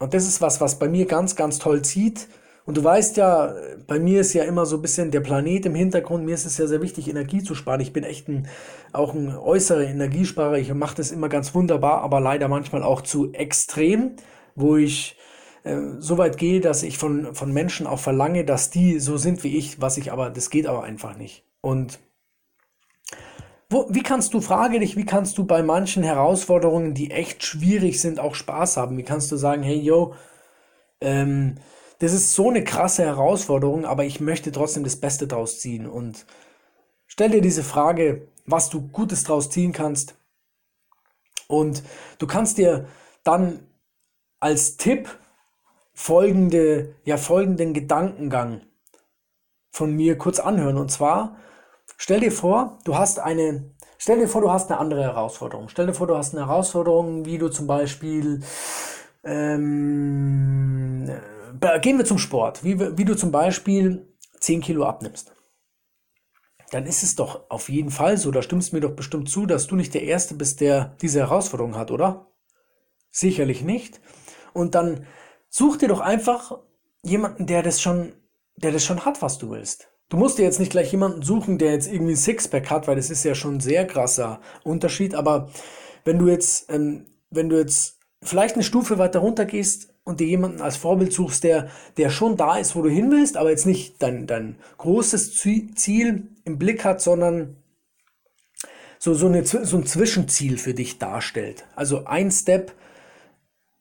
Und 0.00 0.12
das 0.14 0.26
ist 0.26 0.40
was, 0.40 0.60
was 0.60 0.78
bei 0.78 0.88
mir 0.88 1.06
ganz, 1.06 1.36
ganz 1.36 1.58
toll 1.58 1.82
zieht. 1.82 2.26
Und 2.66 2.76
du 2.76 2.84
weißt 2.84 3.16
ja, 3.16 3.54
bei 3.86 3.98
mir 3.98 4.20
ist 4.20 4.32
ja 4.32 4.44
immer 4.44 4.66
so 4.66 4.76
ein 4.76 4.82
bisschen 4.82 5.10
der 5.10 5.20
Planet 5.20 5.66
im 5.66 5.74
Hintergrund. 5.74 6.24
Mir 6.24 6.34
ist 6.34 6.44
es 6.44 6.58
ja 6.58 6.66
sehr 6.66 6.82
wichtig, 6.82 7.08
Energie 7.08 7.42
zu 7.42 7.54
sparen. 7.54 7.80
Ich 7.80 7.92
bin 7.92 8.04
echt 8.04 8.28
ein, 8.28 8.48
auch 8.92 9.14
ein 9.14 9.36
äußerer 9.36 9.84
Energiesparer. 9.84 10.58
Ich 10.58 10.72
mache 10.74 10.96
das 10.96 11.10
immer 11.10 11.28
ganz 11.28 11.54
wunderbar, 11.54 12.02
aber 12.02 12.20
leider 12.20 12.48
manchmal 12.48 12.82
auch 12.82 13.00
zu 13.00 13.32
extrem, 13.32 14.12
wo 14.54 14.76
ich 14.76 15.16
äh, 15.64 15.76
so 15.98 16.18
weit 16.18 16.38
gehe, 16.38 16.60
dass 16.60 16.82
ich 16.82 16.98
von, 16.98 17.34
von 17.34 17.52
Menschen 17.52 17.86
auch 17.86 17.98
verlange, 17.98 18.44
dass 18.44 18.70
die 18.70 18.98
so 19.00 19.16
sind 19.16 19.42
wie 19.42 19.56
ich, 19.56 19.80
was 19.80 19.96
ich 19.96 20.12
aber, 20.12 20.30
das 20.30 20.50
geht 20.50 20.66
aber 20.66 20.82
einfach 20.82 21.16
nicht. 21.16 21.44
Und 21.60 21.98
wo, 23.68 23.86
wie 23.88 24.02
kannst 24.02 24.34
du, 24.34 24.40
frage 24.40 24.80
dich, 24.80 24.96
wie 24.96 25.06
kannst 25.06 25.38
du 25.38 25.44
bei 25.44 25.62
manchen 25.62 26.02
Herausforderungen, 26.02 26.92
die 26.92 27.12
echt 27.12 27.44
schwierig 27.44 28.00
sind, 28.00 28.18
auch 28.18 28.34
Spaß 28.34 28.76
haben? 28.76 28.96
Wie 28.96 29.04
kannst 29.04 29.30
du 29.30 29.36
sagen, 29.36 29.62
hey, 29.62 29.78
yo, 29.78 30.14
ähm, 31.00 31.56
das 32.00 32.12
ist 32.14 32.32
so 32.32 32.48
eine 32.48 32.64
krasse 32.64 33.04
Herausforderung, 33.04 33.84
aber 33.84 34.04
ich 34.04 34.20
möchte 34.20 34.50
trotzdem 34.52 34.84
das 34.84 34.96
Beste 34.96 35.26
draus 35.26 35.60
ziehen. 35.60 35.86
Und 35.86 36.24
stell 37.06 37.28
dir 37.30 37.42
diese 37.42 37.62
Frage, 37.62 38.26
was 38.46 38.70
du 38.70 38.88
Gutes 38.88 39.22
draus 39.24 39.50
ziehen 39.50 39.72
kannst. 39.72 40.14
Und 41.46 41.82
du 42.18 42.26
kannst 42.26 42.56
dir 42.56 42.86
dann 43.22 43.60
als 44.40 44.78
Tipp 44.78 45.10
folgende, 45.92 46.94
ja, 47.04 47.18
folgenden 47.18 47.74
Gedankengang 47.74 48.62
von 49.70 49.94
mir 49.94 50.16
kurz 50.16 50.40
anhören. 50.40 50.78
Und 50.78 50.90
zwar, 50.90 51.36
stell 51.98 52.20
dir 52.20 52.32
vor, 52.32 52.78
du 52.84 52.96
hast 52.96 53.18
eine, 53.18 53.74
stell 53.98 54.20
dir 54.20 54.28
vor, 54.28 54.40
du 54.40 54.50
hast 54.50 54.70
eine 54.70 54.80
andere 54.80 55.02
Herausforderung. 55.02 55.68
Stell 55.68 55.86
dir 55.86 55.92
vor, 55.94 56.06
du 56.06 56.16
hast 56.16 56.34
eine 56.34 56.46
Herausforderung, 56.46 57.26
wie 57.26 57.36
du 57.36 57.50
zum 57.50 57.66
Beispiel, 57.66 58.40
ähm, 59.22 61.06
äh, 61.06 61.39
gehen 61.80 61.98
wir 61.98 62.04
zum 62.04 62.18
Sport, 62.18 62.64
wie, 62.64 62.78
wie 62.96 63.04
du 63.04 63.16
zum 63.16 63.30
Beispiel 63.32 64.06
10 64.38 64.60
Kilo 64.60 64.84
abnimmst. 64.84 65.32
Dann 66.70 66.86
ist 66.86 67.02
es 67.02 67.16
doch 67.16 67.50
auf 67.50 67.68
jeden 67.68 67.90
Fall 67.90 68.16
so, 68.16 68.30
da 68.30 68.42
stimmst 68.42 68.70
du 68.70 68.76
mir 68.76 68.80
doch 68.80 68.94
bestimmt 68.94 69.28
zu, 69.28 69.46
dass 69.46 69.66
du 69.66 69.74
nicht 69.74 69.92
der 69.92 70.04
Erste 70.04 70.34
bist, 70.34 70.60
der 70.60 70.96
diese 71.02 71.20
Herausforderung 71.20 71.76
hat, 71.76 71.90
oder? 71.90 72.32
Sicherlich 73.10 73.62
nicht. 73.62 74.00
Und 74.52 74.74
dann 74.74 75.06
such 75.48 75.78
dir 75.78 75.88
doch 75.88 76.00
einfach 76.00 76.58
jemanden, 77.02 77.46
der 77.46 77.62
das 77.62 77.80
schon 77.80 78.12
der 78.62 78.72
das 78.72 78.84
schon 78.84 79.04
hat, 79.04 79.22
was 79.22 79.38
du 79.38 79.50
willst. 79.50 79.88
Du 80.08 80.16
musst 80.16 80.38
dir 80.38 80.42
jetzt 80.42 80.58
nicht 80.58 80.72
gleich 80.72 80.90
jemanden 80.90 81.22
suchen, 81.22 81.58
der 81.58 81.72
jetzt 81.72 81.90
irgendwie 81.90 82.12
ein 82.12 82.16
Sixpack 82.16 82.70
hat, 82.70 82.88
weil 82.88 82.96
das 82.96 83.10
ist 83.10 83.24
ja 83.24 83.34
schon 83.34 83.56
ein 83.56 83.60
sehr 83.60 83.86
krasser 83.86 84.40
Unterschied. 84.64 85.14
Aber 85.14 85.50
wenn 86.04 86.18
du 86.18 86.28
jetzt, 86.28 86.70
ähm, 86.70 87.06
wenn 87.30 87.48
du 87.48 87.58
jetzt 87.58 88.00
vielleicht 88.22 88.56
eine 88.56 88.64
Stufe 88.64 88.98
weiter 88.98 89.20
runter 89.20 89.44
gehst 89.44 89.94
und 90.10 90.20
dir 90.20 90.26
jemanden 90.26 90.60
als 90.60 90.76
Vorbild 90.76 91.12
suchst, 91.12 91.44
der, 91.44 91.70
der 91.96 92.10
schon 92.10 92.36
da 92.36 92.56
ist, 92.56 92.76
wo 92.76 92.82
du 92.82 92.90
hin 92.90 93.10
willst, 93.10 93.36
aber 93.36 93.50
jetzt 93.50 93.66
nicht 93.66 94.02
dein, 94.02 94.26
dein 94.26 94.56
großes 94.78 95.36
Ziel 95.36 96.28
im 96.44 96.58
Blick 96.58 96.84
hat, 96.84 97.00
sondern 97.00 97.56
so, 98.98 99.14
so, 99.14 99.26
eine, 99.26 99.46
so 99.46 99.76
ein 99.76 99.86
Zwischenziel 99.86 100.58
für 100.58 100.74
dich 100.74 100.98
darstellt. 100.98 101.64
Also 101.74 102.04
ein 102.04 102.30
Step 102.30 102.74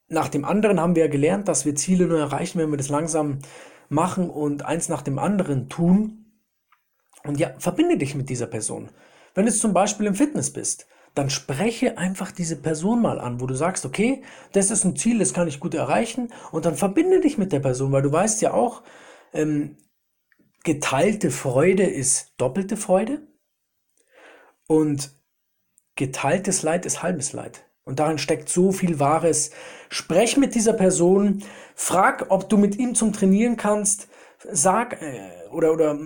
nach 0.07 0.29
dem 0.29 0.45
anderen 0.45 0.79
haben 0.79 0.95
wir 0.95 1.05
ja 1.05 1.11
gelernt, 1.11 1.47
dass 1.47 1.65
wir 1.65 1.75
Ziele 1.75 2.05
nur 2.05 2.19
erreichen, 2.19 2.59
wenn 2.59 2.71
wir 2.71 2.77
das 2.77 2.89
langsam 2.89 3.39
machen 3.89 4.29
und 4.29 4.65
eins 4.65 4.87
nach 4.87 5.01
dem 5.01 5.19
anderen 5.19 5.67
tun. 5.67 6.25
Und 7.23 7.39
ja, 7.39 7.53
verbinde 7.57 7.97
dich 7.97 8.15
mit 8.15 8.29
dieser 8.29 8.47
Person. 8.47 8.89
Wenn 9.35 9.45
du 9.45 9.51
zum 9.51 9.73
Beispiel 9.73 10.05
im 10.05 10.15
Fitness 10.15 10.51
bist, 10.53 10.87
dann 11.19 11.29
spreche 11.29 11.97
einfach 11.97 12.31
diese 12.31 12.55
Person 12.55 13.01
mal 13.01 13.19
an, 13.19 13.41
wo 13.41 13.45
du 13.45 13.53
sagst, 13.53 13.85
okay, 13.85 14.23
das 14.53 14.71
ist 14.71 14.85
ein 14.85 14.95
Ziel, 14.95 15.19
das 15.19 15.33
kann 15.33 15.49
ich 15.49 15.59
gut 15.59 15.73
erreichen. 15.73 16.29
Und 16.53 16.63
dann 16.63 16.75
verbinde 16.77 17.19
dich 17.19 17.37
mit 17.37 17.51
der 17.51 17.59
Person, 17.59 17.91
weil 17.91 18.03
du 18.03 18.09
weißt 18.09 18.41
ja 18.41 18.53
auch, 18.53 18.83
ähm, 19.33 19.75
geteilte 20.63 21.29
Freude 21.29 21.83
ist 21.83 22.35
doppelte 22.37 22.77
Freude. 22.77 23.27
Und 24.65 25.11
geteiltes 25.97 26.63
Leid 26.63 26.85
ist 26.85 27.03
halbes 27.03 27.33
Leid. 27.33 27.65
Und 27.83 27.99
darin 27.99 28.17
steckt 28.17 28.47
so 28.47 28.71
viel 28.71 29.01
Wahres. 29.01 29.51
Sprech 29.89 30.37
mit 30.37 30.55
dieser 30.55 30.71
Person, 30.71 31.43
frag, 31.75 32.27
ob 32.29 32.47
du 32.47 32.57
mit 32.57 32.77
ihm 32.77 32.95
zum 32.95 33.11
Trainieren 33.11 33.57
kannst. 33.57 34.07
Sag 34.49 35.01
äh, 35.01 35.49
oder 35.51 35.73
oder 35.73 35.99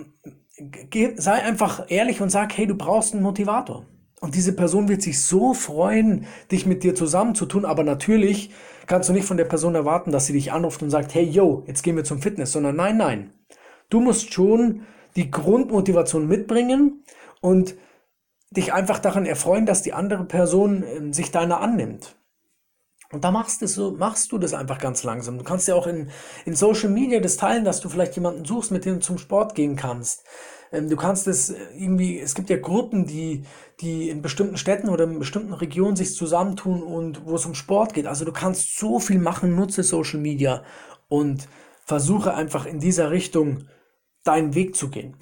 geh, 0.58 1.14
sei 1.18 1.34
einfach 1.34 1.88
ehrlich 1.88 2.20
und 2.20 2.30
sag, 2.30 2.56
hey, 2.56 2.66
du 2.66 2.74
brauchst 2.74 3.14
einen 3.14 3.22
Motivator. 3.22 3.86
Und 4.20 4.34
diese 4.34 4.54
Person 4.54 4.88
wird 4.88 5.02
sich 5.02 5.22
so 5.24 5.54
freuen, 5.54 6.26
dich 6.50 6.66
mit 6.66 6.82
dir 6.82 6.94
zusammenzutun. 6.94 7.64
Aber 7.64 7.84
natürlich 7.84 8.50
kannst 8.86 9.08
du 9.08 9.12
nicht 9.12 9.26
von 9.26 9.36
der 9.36 9.44
Person 9.44 9.74
erwarten, 9.74 10.12
dass 10.12 10.26
sie 10.26 10.32
dich 10.32 10.52
anruft 10.52 10.82
und 10.82 10.90
sagt, 10.90 11.14
hey, 11.14 11.24
yo, 11.24 11.64
jetzt 11.66 11.82
gehen 11.82 11.96
wir 11.96 12.04
zum 12.04 12.22
Fitness, 12.22 12.52
sondern 12.52 12.76
nein, 12.76 12.96
nein. 12.96 13.32
Du 13.90 14.00
musst 14.00 14.32
schon 14.32 14.82
die 15.16 15.30
Grundmotivation 15.30 16.26
mitbringen 16.26 17.04
und 17.40 17.74
dich 18.50 18.72
einfach 18.72 18.98
daran 18.98 19.26
erfreuen, 19.26 19.66
dass 19.66 19.82
die 19.82 19.92
andere 19.92 20.24
Person 20.24 20.82
äh, 20.82 21.12
sich 21.12 21.30
deiner 21.30 21.60
annimmt. 21.60 22.16
Und 23.12 23.22
da 23.22 23.30
machst, 23.30 23.62
du 23.62 23.68
so, 23.68 23.92
machst 23.92 24.32
du 24.32 24.38
das 24.38 24.54
einfach 24.54 24.78
ganz 24.78 25.04
langsam. 25.04 25.38
Du 25.38 25.44
kannst 25.44 25.68
ja 25.68 25.74
auch 25.76 25.86
in, 25.86 26.10
in 26.44 26.56
Social 26.56 26.88
Media 26.88 27.20
das 27.20 27.36
teilen, 27.36 27.64
dass 27.64 27.80
du 27.80 27.88
vielleicht 27.88 28.16
jemanden 28.16 28.44
suchst, 28.44 28.72
mit 28.72 28.84
dem 28.84 28.94
du 28.94 29.00
zum 29.00 29.18
Sport 29.18 29.54
gehen 29.54 29.76
kannst. 29.76 30.24
Ähm, 30.74 30.88
du 30.88 30.96
kannst 30.96 31.26
es 31.26 31.50
äh, 31.50 31.56
irgendwie, 31.76 32.18
es 32.18 32.34
gibt 32.34 32.50
ja 32.50 32.58
Gruppen, 32.58 33.06
die, 33.06 33.44
die 33.80 34.10
in 34.10 34.22
bestimmten 34.22 34.56
Städten 34.56 34.88
oder 34.88 35.04
in 35.04 35.18
bestimmten 35.18 35.52
Regionen 35.52 35.96
sich 35.96 36.14
zusammentun 36.14 36.82
und 36.82 37.24
wo 37.24 37.36
es 37.36 37.46
um 37.46 37.54
Sport 37.54 37.94
geht. 37.94 38.06
Also 38.06 38.24
du 38.24 38.32
kannst 38.32 38.78
so 38.78 38.98
viel 38.98 39.18
machen, 39.18 39.54
nutze 39.54 39.82
Social 39.82 40.20
Media 40.20 40.64
und 41.08 41.48
versuche 41.84 42.34
einfach 42.34 42.66
in 42.66 42.80
dieser 42.80 43.10
Richtung 43.10 43.68
deinen 44.24 44.54
Weg 44.54 44.74
zu 44.74 44.88
gehen. 44.88 45.16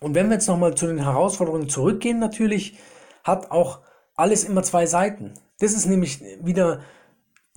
Und 0.00 0.14
wenn 0.14 0.28
wir 0.28 0.34
jetzt 0.34 0.48
nochmal 0.48 0.74
zu 0.74 0.86
den 0.86 0.98
Herausforderungen 0.98 1.68
zurückgehen, 1.68 2.18
natürlich 2.18 2.78
hat 3.24 3.50
auch 3.50 3.80
alles 4.14 4.44
immer 4.44 4.62
zwei 4.62 4.86
Seiten. 4.86 5.32
Das 5.58 5.72
ist 5.72 5.86
nämlich 5.86 6.20
wieder 6.42 6.82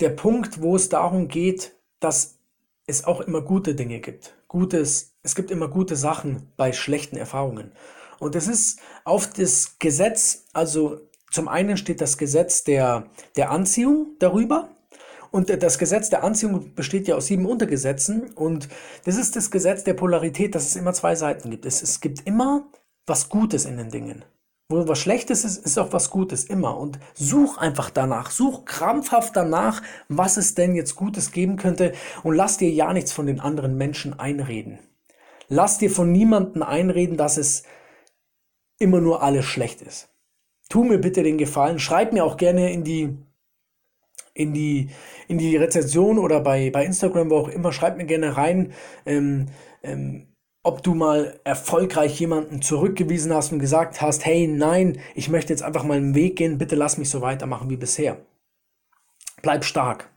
der 0.00 0.10
Punkt, 0.10 0.62
wo 0.62 0.74
es 0.74 0.88
darum 0.88 1.28
geht, 1.28 1.76
dass 2.00 2.38
es 2.86 3.04
auch 3.04 3.20
immer 3.20 3.42
gute 3.42 3.74
Dinge 3.74 4.00
gibt. 4.00 4.34
Gutes, 4.48 5.17
es 5.28 5.34
gibt 5.34 5.50
immer 5.50 5.68
gute 5.68 5.94
Sachen 5.94 6.50
bei 6.56 6.72
schlechten 6.72 7.18
Erfahrungen. 7.18 7.72
Und 8.18 8.34
es 8.34 8.48
ist 8.48 8.80
auf 9.04 9.26
das 9.30 9.78
Gesetz, 9.78 10.46
also 10.54 11.02
zum 11.30 11.48
einen 11.48 11.76
steht 11.76 12.00
das 12.00 12.16
Gesetz 12.16 12.64
der, 12.64 13.10
der 13.36 13.50
Anziehung 13.50 14.16
darüber, 14.20 14.70
und 15.30 15.50
das 15.62 15.76
Gesetz 15.76 16.08
der 16.08 16.24
Anziehung 16.24 16.74
besteht 16.74 17.06
ja 17.06 17.14
aus 17.14 17.26
sieben 17.26 17.44
Untergesetzen. 17.44 18.30
Und 18.30 18.70
das 19.04 19.16
ist 19.16 19.36
das 19.36 19.50
Gesetz 19.50 19.84
der 19.84 19.92
Polarität, 19.92 20.54
dass 20.54 20.66
es 20.66 20.74
immer 20.74 20.94
zwei 20.94 21.14
Seiten 21.14 21.50
gibt. 21.50 21.66
Es, 21.66 21.82
es 21.82 22.00
gibt 22.00 22.26
immer 22.26 22.66
was 23.06 23.28
Gutes 23.28 23.66
in 23.66 23.76
den 23.76 23.90
Dingen. 23.90 24.24
Wo 24.70 24.88
was 24.88 24.98
Schlechtes 24.98 25.44
ist, 25.44 25.66
ist 25.66 25.78
auch 25.78 25.92
was 25.92 26.08
Gutes, 26.08 26.44
immer. 26.44 26.78
Und 26.78 26.98
such 27.12 27.58
einfach 27.58 27.90
danach, 27.90 28.30
such 28.30 28.64
krampfhaft 28.64 29.36
danach, 29.36 29.82
was 30.08 30.38
es 30.38 30.54
denn 30.54 30.74
jetzt 30.74 30.96
Gutes 30.96 31.30
geben 31.30 31.56
könnte 31.56 31.92
und 32.22 32.34
lass 32.34 32.56
dir 32.56 32.70
ja 32.70 32.94
nichts 32.94 33.12
von 33.12 33.26
den 33.26 33.38
anderen 33.38 33.76
Menschen 33.76 34.18
einreden. 34.18 34.78
Lass 35.48 35.78
dir 35.78 35.90
von 35.90 36.12
niemandem 36.12 36.62
einreden, 36.62 37.16
dass 37.16 37.36
es 37.36 37.64
immer 38.78 39.00
nur 39.00 39.22
alles 39.22 39.44
schlecht 39.44 39.82
ist. 39.82 40.08
Tu 40.68 40.84
mir 40.84 40.98
bitte 40.98 41.22
den 41.22 41.38
Gefallen, 41.38 41.78
schreib 41.78 42.12
mir 42.12 42.24
auch 42.24 42.36
gerne 42.36 42.72
in 42.72 42.84
die 42.84 43.16
in 44.38 44.54
die, 44.54 44.88
in 45.26 45.36
die 45.36 45.56
Rezension 45.56 46.18
oder 46.18 46.40
bei, 46.40 46.70
bei 46.70 46.84
Instagram, 46.84 47.28
wo 47.30 47.38
auch 47.38 47.48
immer, 47.48 47.72
schreib 47.72 47.96
mir 47.96 48.06
gerne 48.06 48.36
rein, 48.36 48.72
ähm, 49.04 49.46
ähm, 49.82 50.28
ob 50.62 50.82
du 50.82 50.94
mal 50.94 51.40
erfolgreich 51.44 52.18
jemanden 52.20 52.62
zurückgewiesen 52.62 53.34
hast 53.34 53.52
und 53.52 53.58
gesagt 53.58 54.00
hast, 54.00 54.24
hey, 54.24 54.46
nein, 54.46 55.00
ich 55.14 55.28
möchte 55.28 55.52
jetzt 55.52 55.62
einfach 55.62 55.82
mal 55.82 55.96
einen 55.96 56.14
Weg 56.14 56.36
gehen, 56.36 56.58
bitte 56.58 56.76
lass 56.76 56.98
mich 56.98 57.10
so 57.10 57.20
weitermachen 57.20 57.68
wie 57.68 57.76
bisher. 57.76 58.18
Bleib 59.42 59.64
stark. 59.64 60.10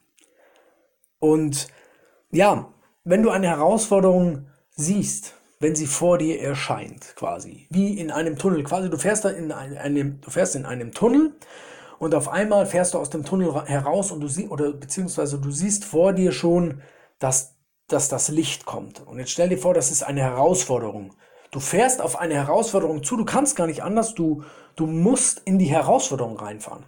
Und 1.19 1.67
ja, 2.31 2.71
wenn 3.03 3.23
du 3.23 3.29
eine 3.29 3.47
Herausforderung 3.47 4.47
siehst, 4.75 5.36
wenn 5.60 5.75
sie 5.75 5.86
vor 5.86 6.18
dir 6.18 6.42
erscheint, 6.42 7.16
quasi, 7.16 7.68
wie 7.70 8.00
in 8.00 8.12
einem 8.12 8.38
Tunnel, 8.38 8.63
quasi 8.63 8.90
du 8.90 8.98
fährst 8.98 9.25
da 9.25 9.30
in 9.30 9.51
einem, 9.51 10.20
du 10.22 10.32
fährst 10.32 10.56
in 10.56 10.66
einem 10.66 10.92
Tunnel 10.92 11.34
und 12.00 12.16
auf 12.16 12.30
einmal 12.30 12.66
fährst 12.66 12.96
du 12.96 12.98
aus 12.98 13.12
dem 13.12 13.24
Tunnel 13.24 13.54
heraus 13.66 14.12
und 14.12 14.22
du 14.22 14.28
siehst, 14.28 14.50
oder 14.50 14.74
beziehungsweise 14.74 15.38
du 15.38 15.51
siehst 15.51 15.86
vor 15.86 16.13
dir 16.13 16.32
schon, 16.32 16.82
dass, 17.20 17.56
dass 17.88 18.10
das 18.10 18.30
Licht 18.30 18.66
kommt. 18.66 19.06
Und 19.06 19.20
jetzt 19.20 19.32
stell 19.32 19.50
dir 19.50 19.60
vor, 19.60 19.75
das 19.75 19.92
ist 19.92 20.01
eine 20.01 20.22
Herausforderung. 20.22 21.13
Du 21.51 21.60
fährst 21.60 22.01
auf 22.01 22.18
eine 22.18 22.34
Herausforderung 22.34 23.04
zu, 23.04 23.18
du 23.18 23.25
kannst 23.25 23.56
gar 23.56 23.68
nicht 23.68 23.84
anders, 23.84 24.16
du, 24.16 24.44
du 24.75 24.88
musst 24.88 25.42
in 25.46 25.60
die 25.60 25.66
Herausforderung 25.66 26.38
reinfahren. 26.40 26.86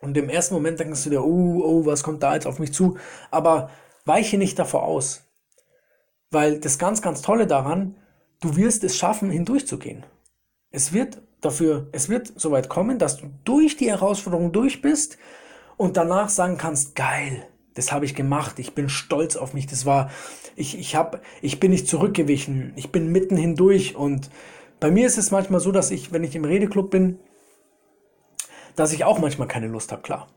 Und 0.00 0.16
im 0.16 0.28
ersten 0.28 0.54
Moment 0.54 0.80
denkst 0.80 1.04
du 1.04 1.10
dir, 1.10 1.22
oh, 1.22 1.62
oh, 1.64 1.86
was 1.86 2.02
kommt 2.02 2.24
da 2.24 2.34
jetzt 2.34 2.46
auf 2.46 2.58
mich 2.58 2.74
zu? 2.74 2.96
Aber 3.30 3.70
weiche 4.04 4.36
nicht 4.36 4.58
davor 4.58 4.82
aus. 4.82 5.22
Weil 6.32 6.58
das 6.58 6.78
ganz, 6.78 7.00
ganz 7.00 7.22
Tolle 7.22 7.46
daran, 7.46 7.94
du 8.40 8.56
wirst 8.56 8.82
es 8.82 8.96
schaffen, 8.96 9.30
hindurchzugehen. 9.30 10.04
Es 10.70 10.92
wird 10.92 11.22
dafür, 11.40 11.88
es 11.92 12.08
wird 12.08 12.32
soweit 12.34 12.68
kommen, 12.68 12.98
dass 12.98 13.18
du 13.18 13.30
durch 13.44 13.76
die 13.76 13.90
Herausforderung 13.90 14.50
durch 14.50 14.82
bist 14.82 15.18
und 15.76 15.96
danach 15.96 16.30
sagen 16.30 16.56
kannst, 16.58 16.94
geil, 16.96 17.46
das 17.74 17.92
habe 17.92 18.04
ich 18.04 18.14
gemacht, 18.14 18.58
ich 18.58 18.74
bin 18.74 18.88
stolz 18.88 19.36
auf 19.36 19.54
mich, 19.54 19.66
das 19.66 19.86
war, 19.86 20.10
ich, 20.56 20.78
ich 20.78 20.96
habe, 20.96 21.20
ich 21.40 21.60
bin 21.60 21.70
nicht 21.70 21.86
zurückgewichen, 21.86 22.72
ich 22.76 22.90
bin 22.90 23.12
mitten 23.12 23.36
hindurch 23.36 23.94
und 23.96 24.30
bei 24.80 24.90
mir 24.90 25.06
ist 25.06 25.18
es 25.18 25.30
manchmal 25.30 25.60
so, 25.60 25.70
dass 25.70 25.90
ich, 25.90 26.12
wenn 26.12 26.24
ich 26.24 26.34
im 26.34 26.44
Redeclub 26.44 26.90
bin, 26.90 27.18
dass 28.74 28.92
ich 28.92 29.04
auch 29.04 29.18
manchmal 29.18 29.48
keine 29.48 29.68
Lust 29.68 29.92
habe, 29.92 30.02
klar. 30.02 30.28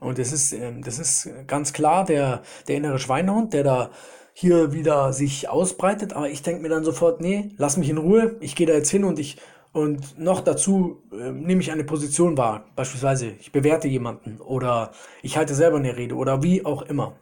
Und 0.00 0.18
das 0.18 0.32
ist, 0.32 0.52
ähm, 0.52 0.82
das 0.82 0.98
ist 0.98 1.28
ganz 1.46 1.72
klar 1.72 2.04
der, 2.04 2.42
der 2.68 2.76
innere 2.76 2.98
Schweinehund, 2.98 3.52
der 3.54 3.64
da 3.64 3.90
hier 4.38 4.72
wieder 4.72 5.14
sich 5.14 5.48
ausbreitet. 5.48 6.12
Aber 6.12 6.28
ich 6.28 6.42
denke 6.42 6.60
mir 6.60 6.68
dann 6.68 6.84
sofort, 6.84 7.22
nee, 7.22 7.54
lass 7.56 7.78
mich 7.78 7.88
in 7.88 7.96
Ruhe. 7.96 8.36
Ich 8.40 8.54
gehe 8.54 8.66
da 8.66 8.74
jetzt 8.74 8.90
hin 8.90 9.04
und 9.04 9.18
ich 9.18 9.38
und 9.72 10.18
noch 10.18 10.40
dazu 10.40 11.02
äh, 11.12 11.32
nehme 11.32 11.60
ich 11.60 11.72
eine 11.72 11.84
Position 11.84 12.36
wahr. 12.36 12.66
Beispielsweise, 12.76 13.28
ich 13.28 13.50
bewerte 13.52 13.88
jemanden 13.88 14.40
oder 14.40 14.92
ich 15.22 15.38
halte 15.38 15.54
selber 15.54 15.78
eine 15.78 15.96
Rede 15.96 16.16
oder 16.16 16.42
wie 16.42 16.66
auch 16.66 16.82
immer. 16.82 17.18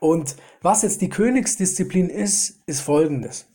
Und 0.00 0.36
was 0.60 0.82
jetzt 0.82 1.00
die 1.02 1.08
Königsdisziplin 1.08 2.08
ist, 2.08 2.62
ist 2.66 2.80
folgendes. 2.80 3.46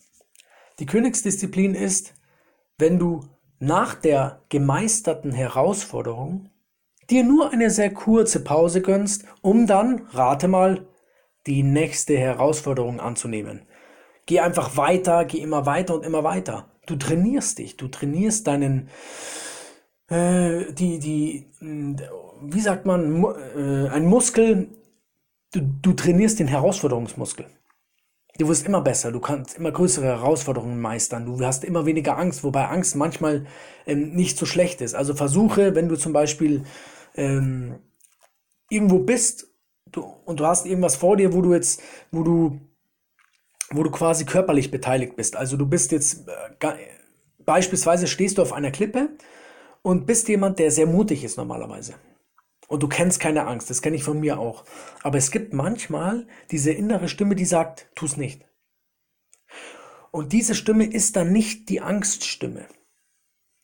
Die 0.79 0.85
Königsdisziplin 0.85 1.75
ist, 1.75 2.13
wenn 2.77 2.97
du 2.97 3.25
nach 3.59 3.93
der 3.95 4.41
gemeisterten 4.49 5.31
Herausforderung 5.31 6.49
dir 7.09 7.23
nur 7.23 7.51
eine 7.51 7.69
sehr 7.69 7.93
kurze 7.93 8.41
Pause 8.43 8.81
gönnst, 8.81 9.25
um 9.41 9.67
dann, 9.67 10.07
rate 10.11 10.47
mal, 10.47 10.87
die 11.47 11.63
nächste 11.63 12.17
Herausforderung 12.17 13.00
anzunehmen. 13.00 13.62
Geh 14.25 14.39
einfach 14.39 14.77
weiter, 14.77 15.25
geh 15.25 15.39
immer 15.39 15.65
weiter 15.65 15.95
und 15.95 16.05
immer 16.05 16.23
weiter. 16.23 16.71
Du 16.85 16.95
trainierst 16.95 17.59
dich, 17.59 17.77
du 17.77 17.88
trainierst 17.88 18.47
deinen, 18.47 18.89
äh, 20.09 20.71
die, 20.73 21.00
die, 21.00 21.47
wie 21.59 22.62
sagt 22.62 22.85
man, 22.85 23.23
äh, 23.55 23.89
ein 23.89 24.05
Muskel, 24.05 24.69
du, 25.51 25.62
du 25.81 25.93
trainierst 25.93 26.39
den 26.39 26.47
Herausforderungsmuskel. 26.47 27.45
Du 28.38 28.47
wirst 28.47 28.65
immer 28.65 28.81
besser, 28.81 29.12
du 29.12 29.19
kannst 29.19 29.57
immer 29.57 29.71
größere 29.71 30.05
Herausforderungen 30.05 30.81
meistern, 30.81 31.25
du 31.25 31.39
hast 31.45 31.63
immer 31.63 31.85
weniger 31.85 32.17
Angst, 32.17 32.43
wobei 32.43 32.67
Angst 32.67 32.95
manchmal 32.95 33.45
ähm, 33.85 34.13
nicht 34.13 34.39
so 34.39 34.47
schlecht 34.47 34.81
ist. 34.81 34.95
Also 34.95 35.13
versuche, 35.13 35.75
wenn 35.75 35.88
du 35.88 35.97
zum 35.97 36.13
Beispiel 36.13 36.63
ähm, 37.15 37.75
irgendwo 38.69 39.00
bist 39.00 39.52
du, 39.91 40.01
und 40.01 40.39
du 40.39 40.45
hast 40.45 40.65
irgendwas 40.65 40.95
vor 40.95 41.17
dir, 41.17 41.33
wo 41.33 41.41
du 41.41 41.53
jetzt, 41.53 41.81
wo 42.11 42.23
du 42.23 42.59
wo 43.69 43.83
du 43.83 43.91
quasi 43.91 44.25
körperlich 44.25 44.71
beteiligt 44.71 45.15
bist. 45.15 45.35
Also 45.35 45.57
du 45.57 45.65
bist 45.65 45.91
jetzt 45.91 46.27
äh, 46.27 46.75
beispielsweise 47.39 48.07
stehst 48.07 48.37
du 48.37 48.41
auf 48.41 48.53
einer 48.53 48.71
Klippe 48.71 49.09
und 49.81 50.05
bist 50.05 50.27
jemand, 50.27 50.59
der 50.59 50.71
sehr 50.71 50.85
mutig 50.85 51.23
ist 51.23 51.37
normalerweise. 51.37 51.95
Und 52.67 52.81
du 52.81 52.87
kennst 52.87 53.19
keine 53.19 53.45
Angst, 53.45 53.69
das 53.69 53.81
kenne 53.81 53.95
ich 53.95 54.03
von 54.03 54.19
mir 54.19 54.39
auch. 54.39 54.63
Aber 55.01 55.17
es 55.17 55.31
gibt 55.31 55.53
manchmal 55.53 56.27
diese 56.51 56.71
innere 56.71 57.07
Stimme, 57.07 57.35
die 57.35 57.45
sagt, 57.45 57.89
tu 57.95 58.05
es 58.05 58.17
nicht. 58.17 58.45
Und 60.11 60.33
diese 60.33 60.55
Stimme 60.55 60.85
ist 60.85 61.15
dann 61.15 61.31
nicht 61.31 61.69
die 61.69 61.81
Angststimme. 61.81 62.67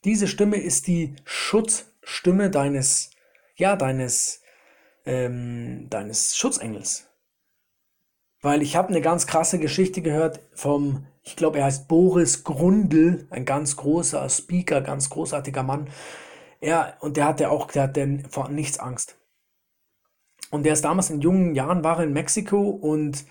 Diese 0.04 0.28
Stimme 0.28 0.58
ist 0.58 0.88
die 0.88 1.16
Schutzstimme 1.24 2.50
deines, 2.50 3.12
ja, 3.56 3.76
deines, 3.76 4.42
ähm, 5.06 5.88
deines 5.90 6.36
Schutzengels. 6.38 7.08
Weil 8.42 8.62
ich 8.62 8.76
habe 8.76 8.90
eine 8.90 9.02
ganz 9.02 9.28
krasse 9.28 9.60
Geschichte 9.60 10.02
gehört 10.02 10.40
vom, 10.54 11.06
ich 11.24 11.36
glaube, 11.36 11.60
er 11.60 11.66
heißt 11.66 11.88
Boris 11.88 12.44
Grundl, 12.44 13.28
ein 13.30 13.46
ganz 13.46 13.76
großer 13.76 14.28
Speaker, 14.30 14.82
ganz 14.82 15.10
großartiger 15.10 15.64
Mann. 15.64 15.90
Er, 16.62 16.96
und 17.02 17.18
der 17.18 17.26
hatte 17.26 17.50
auch, 17.50 17.68
der 17.68 17.84
hatte 17.84 18.20
vor 18.30 18.50
nichts 18.50 18.80
Angst. 18.80 19.18
Und 20.52 20.64
der 20.64 20.74
ist 20.74 20.84
damals 20.84 21.10
in 21.10 21.22
jungen 21.22 21.54
Jahren, 21.54 21.84
war 21.84 22.02
in 22.02 22.14
Mexiko 22.14 22.70
und 22.70 23.26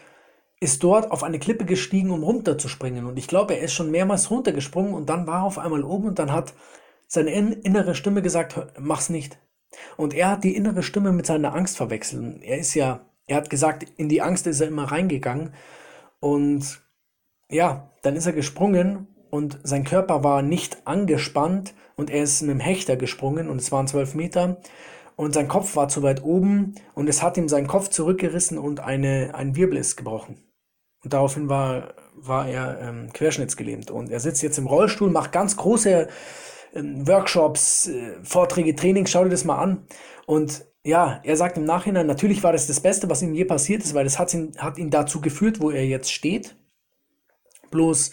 ist 0.61 0.83
dort 0.83 1.11
auf 1.11 1.23
eine 1.23 1.39
Klippe 1.39 1.65
gestiegen, 1.65 2.11
um 2.11 2.23
runterzuspringen. 2.23 3.07
Und 3.07 3.17
ich 3.17 3.29
glaube, 3.29 3.55
er 3.55 3.63
ist 3.63 3.75
schon 3.75 3.91
mehrmals 3.91 4.31
runtergesprungen 4.31 4.95
und 4.95 5.09
dann 5.09 5.27
war 5.27 5.41
er 5.41 5.45
auf 5.45 5.59
einmal 5.59 5.85
oben 5.85 6.09
und 6.09 6.19
dann 6.19 6.33
hat 6.33 6.53
seine 7.07 7.31
innere 7.31 7.95
Stimme 7.95 8.23
gesagt, 8.23 8.61
mach's 8.79 9.09
nicht. 9.09 9.39
Und 9.97 10.15
er 10.15 10.31
hat 10.31 10.45
die 10.45 10.57
innere 10.57 10.83
Stimme 10.83 11.13
mit 11.13 11.27
seiner 11.27 11.55
Angst 11.55 11.77
verwechselt. 11.77 12.43
Er 12.43 12.59
ist 12.59 12.75
ja 12.75 13.09
er 13.29 13.37
hat 13.37 13.51
gesagt, 13.51 13.87
in 13.97 14.09
die 14.09 14.23
Angst 14.23 14.47
ist 14.47 14.61
er 14.61 14.69
immer 14.69 14.91
reingegangen. 14.91 15.53
Und 16.19 16.83
ja, 17.51 17.91
dann 18.03 18.17
ist 18.17 18.27
er 18.27 18.33
gesprungen 18.33 19.07
und 19.31 19.61
sein 19.63 19.85
Körper 19.85 20.25
war 20.25 20.43
nicht 20.43 20.87
angespannt 20.87 21.75
und 21.95 22.11
er 22.11 22.23
ist 22.23 22.41
mit 22.41 22.51
dem 22.51 22.61
Hechter 22.61 22.97
gesprungen 22.97 23.49
und 23.49 23.61
es 23.61 23.71
waren 23.71 23.87
zwölf 23.87 24.15
Meter 24.15 24.57
und 25.15 25.35
sein 25.35 25.47
Kopf 25.47 25.77
war 25.77 25.89
zu 25.89 26.03
weit 26.03 26.25
oben 26.25 26.75
und 26.95 27.09
es 27.09 27.23
hat 27.23 27.37
ihm 27.37 27.49
seinen 27.49 27.67
Kopf 27.67 27.89
zurückgerissen 27.89 28.59
und 28.59 28.81
eine, 28.81 29.35
ein 29.35 29.55
Wirbel 29.55 29.77
ist 29.77 29.97
gebrochen. 29.97 30.43
Und 31.05 31.13
daraufhin 31.13 31.49
war, 31.49 31.95
war 32.15 32.49
er 32.49 32.81
ähm, 32.81 33.13
querschnittsgelähmt 33.13 33.91
und 33.91 34.11
er 34.11 34.21
sitzt 34.21 34.43
jetzt 34.43 34.59
im 34.59 34.67
Rollstuhl, 34.67 35.11
macht 35.11 35.33
ganz 35.33 35.57
große 35.57 36.09
Workshops, 36.83 37.89
äh, 37.89 38.17
Vorträge, 38.23 38.75
Trainings, 38.75 39.11
schau 39.11 39.25
dir 39.25 39.31
das 39.31 39.45
mal 39.45 39.59
an. 39.59 39.87
Und 40.27 40.65
ja, 40.85 41.21
er 41.25 41.37
sagt 41.37 41.57
im 41.57 41.65
Nachhinein, 41.65 42.07
natürlich 42.07 42.43
war 42.43 42.53
das 42.53 42.67
das 42.67 42.81
Beste, 42.81 43.11
was 43.11 43.23
ihm 43.23 43.35
je 43.35 43.45
passiert 43.45 43.83
ist, 43.83 43.95
weil 43.95 44.07
es 44.07 44.19
hat 44.19 44.33
ihn, 44.33 44.53
hat 44.59 44.79
ihn 44.79 44.91
dazu 44.91 45.21
geführt, 45.21 45.61
wo 45.61 45.71
er 45.71 45.87
jetzt 45.87 46.13
steht. 46.13 46.57
Bloß, 47.71 48.11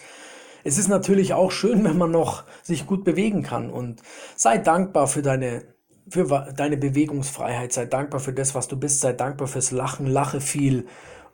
es 0.63 0.78
ist 0.78 0.88
natürlich 0.88 1.34
auch 1.34 1.51
schön, 1.51 1.84
wenn 1.86 1.97
man 1.97 2.12
noch 2.12 2.43
sich 2.63 2.86
gut 2.86 3.04
bewegen 3.04 3.43
kann. 3.43 3.69
Und 3.69 4.01
sei 4.36 4.58
dankbar 4.58 5.08
für 5.08 5.21
deine, 5.21 5.63
für 6.10 6.54
deine 6.56 6.78
Bewegungsfreiheit, 6.78 7.71
sei 7.71 7.86
dankbar 7.86 8.19
für 8.19 8.34
das, 8.34 8.56
was 8.56 8.67
du 8.67 8.78
bist, 8.78 8.99
sei 8.99 9.13
dankbar 9.13 9.47
fürs 9.47 9.71
Lachen, 9.71 10.08
lache 10.08 10.41
viel. 10.41 10.88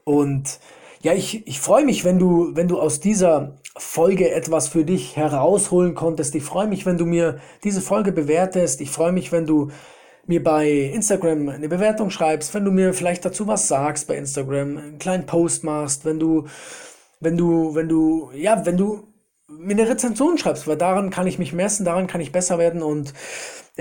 Und 0.04 0.60
ja, 1.02 1.14
ich, 1.14 1.48
ich 1.48 1.60
freue 1.60 1.86
mich, 1.86 2.06
wenn 2.06 2.20
du, 2.20 2.56
wenn 2.56 2.68
du 2.68 2.80
aus 2.80 3.00
dieser 3.00 3.56
Folge 3.78 4.32
etwas 4.32 4.68
für 4.68 4.86
dich 4.86 5.16
herausholen 5.16 5.96
konntest. 5.96 6.36
Ich 6.36 6.44
freue 6.44 6.68
mich, 6.68 6.86
wenn 6.86 6.98
du 6.98 7.06
mir 7.06 7.40
diese 7.64 7.82
Folge 7.82 8.12
bewertest. 8.12 8.82
Ich 8.82 8.92
freue 8.92 9.12
mich, 9.12 9.32
wenn 9.32 9.46
du 9.46 9.72
mir 10.28 10.44
bei 10.44 10.70
Instagram 10.70 11.50
eine 11.50 11.70
Bewertung 11.70 12.10
schreibst, 12.10 12.54
wenn 12.54 12.66
du 12.66 12.72
mir 12.72 12.94
vielleicht 12.94 13.26
dazu 13.26 13.48
was 13.48 13.68
sagst 13.68 14.08
bei 14.08 14.16
Instagram, 14.18 14.78
einen 14.78 15.00
kleinen 15.00 15.26
Post 15.26 15.64
machst, 15.64 16.06
wenn 16.06 16.20
du, 16.20 16.46
wenn 17.20 17.38
du, 17.38 17.74
wenn 17.74 17.90
du, 17.90 18.30
ja, 18.36 18.66
wenn 18.66 18.78
du 18.78 19.08
mir 19.48 19.74
eine 19.74 19.90
Rezension 19.90 20.38
schreibst, 20.38 20.68
weil 20.68 20.78
daran 20.78 21.10
kann 21.10 21.28
ich 21.28 21.40
mich 21.40 21.54
messen, 21.54 21.86
daran 21.86 22.08
kann 22.08 22.22
ich 22.22 22.32
besser 22.32 22.58
werden 22.58 22.84
und 22.84 23.14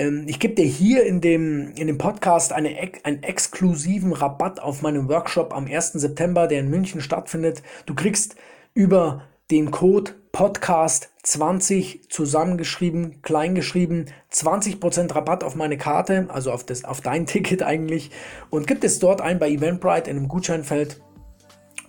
ähm, 0.00 0.24
ich 0.26 0.40
gebe 0.40 0.54
dir 0.54 0.64
hier 0.64 1.04
in 1.04 1.20
dem, 1.20 1.72
in 1.76 1.86
dem 1.86 1.98
Podcast 1.98 2.54
eine, 2.54 2.74
einen 3.04 3.22
exklusiven 3.22 4.14
Rabatt 4.14 4.58
auf 4.58 4.80
meinem 4.80 5.08
Workshop 5.10 5.54
am 5.54 5.66
1. 5.66 5.92
September, 5.92 6.46
der 6.46 6.60
in 6.60 6.70
München 6.70 7.02
stattfindet. 7.02 7.62
Du 7.84 7.94
kriegst 7.94 8.34
über 8.72 9.22
den 9.50 9.70
Code 9.70 10.12
Podcast 10.32 11.10
20 11.22 12.08
zusammengeschrieben, 12.08 13.20
kleingeschrieben, 13.20 14.06
20% 14.32 15.14
Rabatt 15.14 15.44
auf 15.44 15.54
meine 15.54 15.76
Karte, 15.76 16.28
also 16.30 16.50
auf, 16.50 16.64
das, 16.64 16.84
auf 16.84 17.02
dein 17.02 17.26
Ticket 17.26 17.62
eigentlich. 17.62 18.10
Und 18.48 18.66
gibt 18.66 18.84
es 18.84 19.00
dort 19.00 19.20
ein 19.20 19.38
bei 19.38 19.50
Eventbrite 19.50 20.08
in 20.08 20.16
einem 20.16 20.28
Gutscheinfeld. 20.28 21.02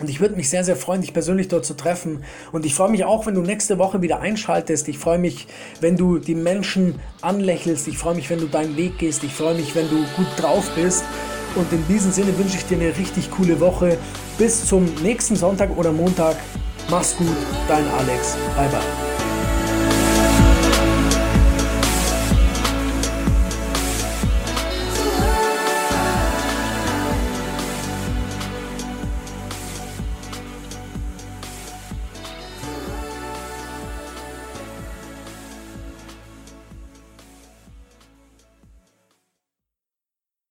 Und 0.02 0.10
ich 0.10 0.20
würde 0.20 0.36
mich 0.36 0.50
sehr, 0.50 0.64
sehr 0.64 0.76
freuen, 0.76 1.02
dich 1.02 1.14
persönlich 1.14 1.48
dort 1.48 1.66
zu 1.66 1.76
treffen. 1.76 2.24
Und 2.52 2.66
ich 2.66 2.74
freue 2.74 2.90
mich 2.90 3.06
auch, 3.06 3.26
wenn 3.26 3.36
du 3.36 3.42
nächste 3.42 3.78
Woche 3.78 4.02
wieder 4.02 4.20
einschaltest. 4.20 4.88
Ich 4.88 4.98
freue 4.98 5.20
mich, 5.20 5.48
wenn 5.80 5.96
du 5.96 6.18
die 6.18 6.36
Menschen 6.36 6.96
anlächelst. 7.22 7.88
Ich 7.88 7.98
freue 7.98 8.16
mich, 8.16 8.30
wenn 8.30 8.40
du 8.40 8.48
deinen 8.48 8.76
Weg 8.78 8.98
gehst. 8.98 9.24
Ich 9.24 9.34
freue 9.34 9.56
mich, 9.56 9.76
wenn 9.76 9.90
du 9.90 9.98
gut 10.16 10.28
drauf 10.38 10.70
bist. 10.76 11.04
Und 11.56 11.72
in 11.72 11.86
diesem 11.88 12.12
Sinne 12.12 12.38
wünsche 12.38 12.58
ich 12.58 12.66
dir 12.66 12.78
eine 12.78 12.98
richtig 12.98 13.30
coole 13.30 13.60
Woche. 13.60 13.98
Bis 14.38 14.66
zum 14.66 14.86
nächsten 15.04 15.36
Sonntag 15.36 15.78
oder 15.78 15.92
Montag. 15.92 16.38
Mach's 16.90 17.16
gut, 17.16 17.28
dein 17.68 17.88
Alex. 17.90 18.36
Bye 18.56 18.70
bye. 18.70 19.11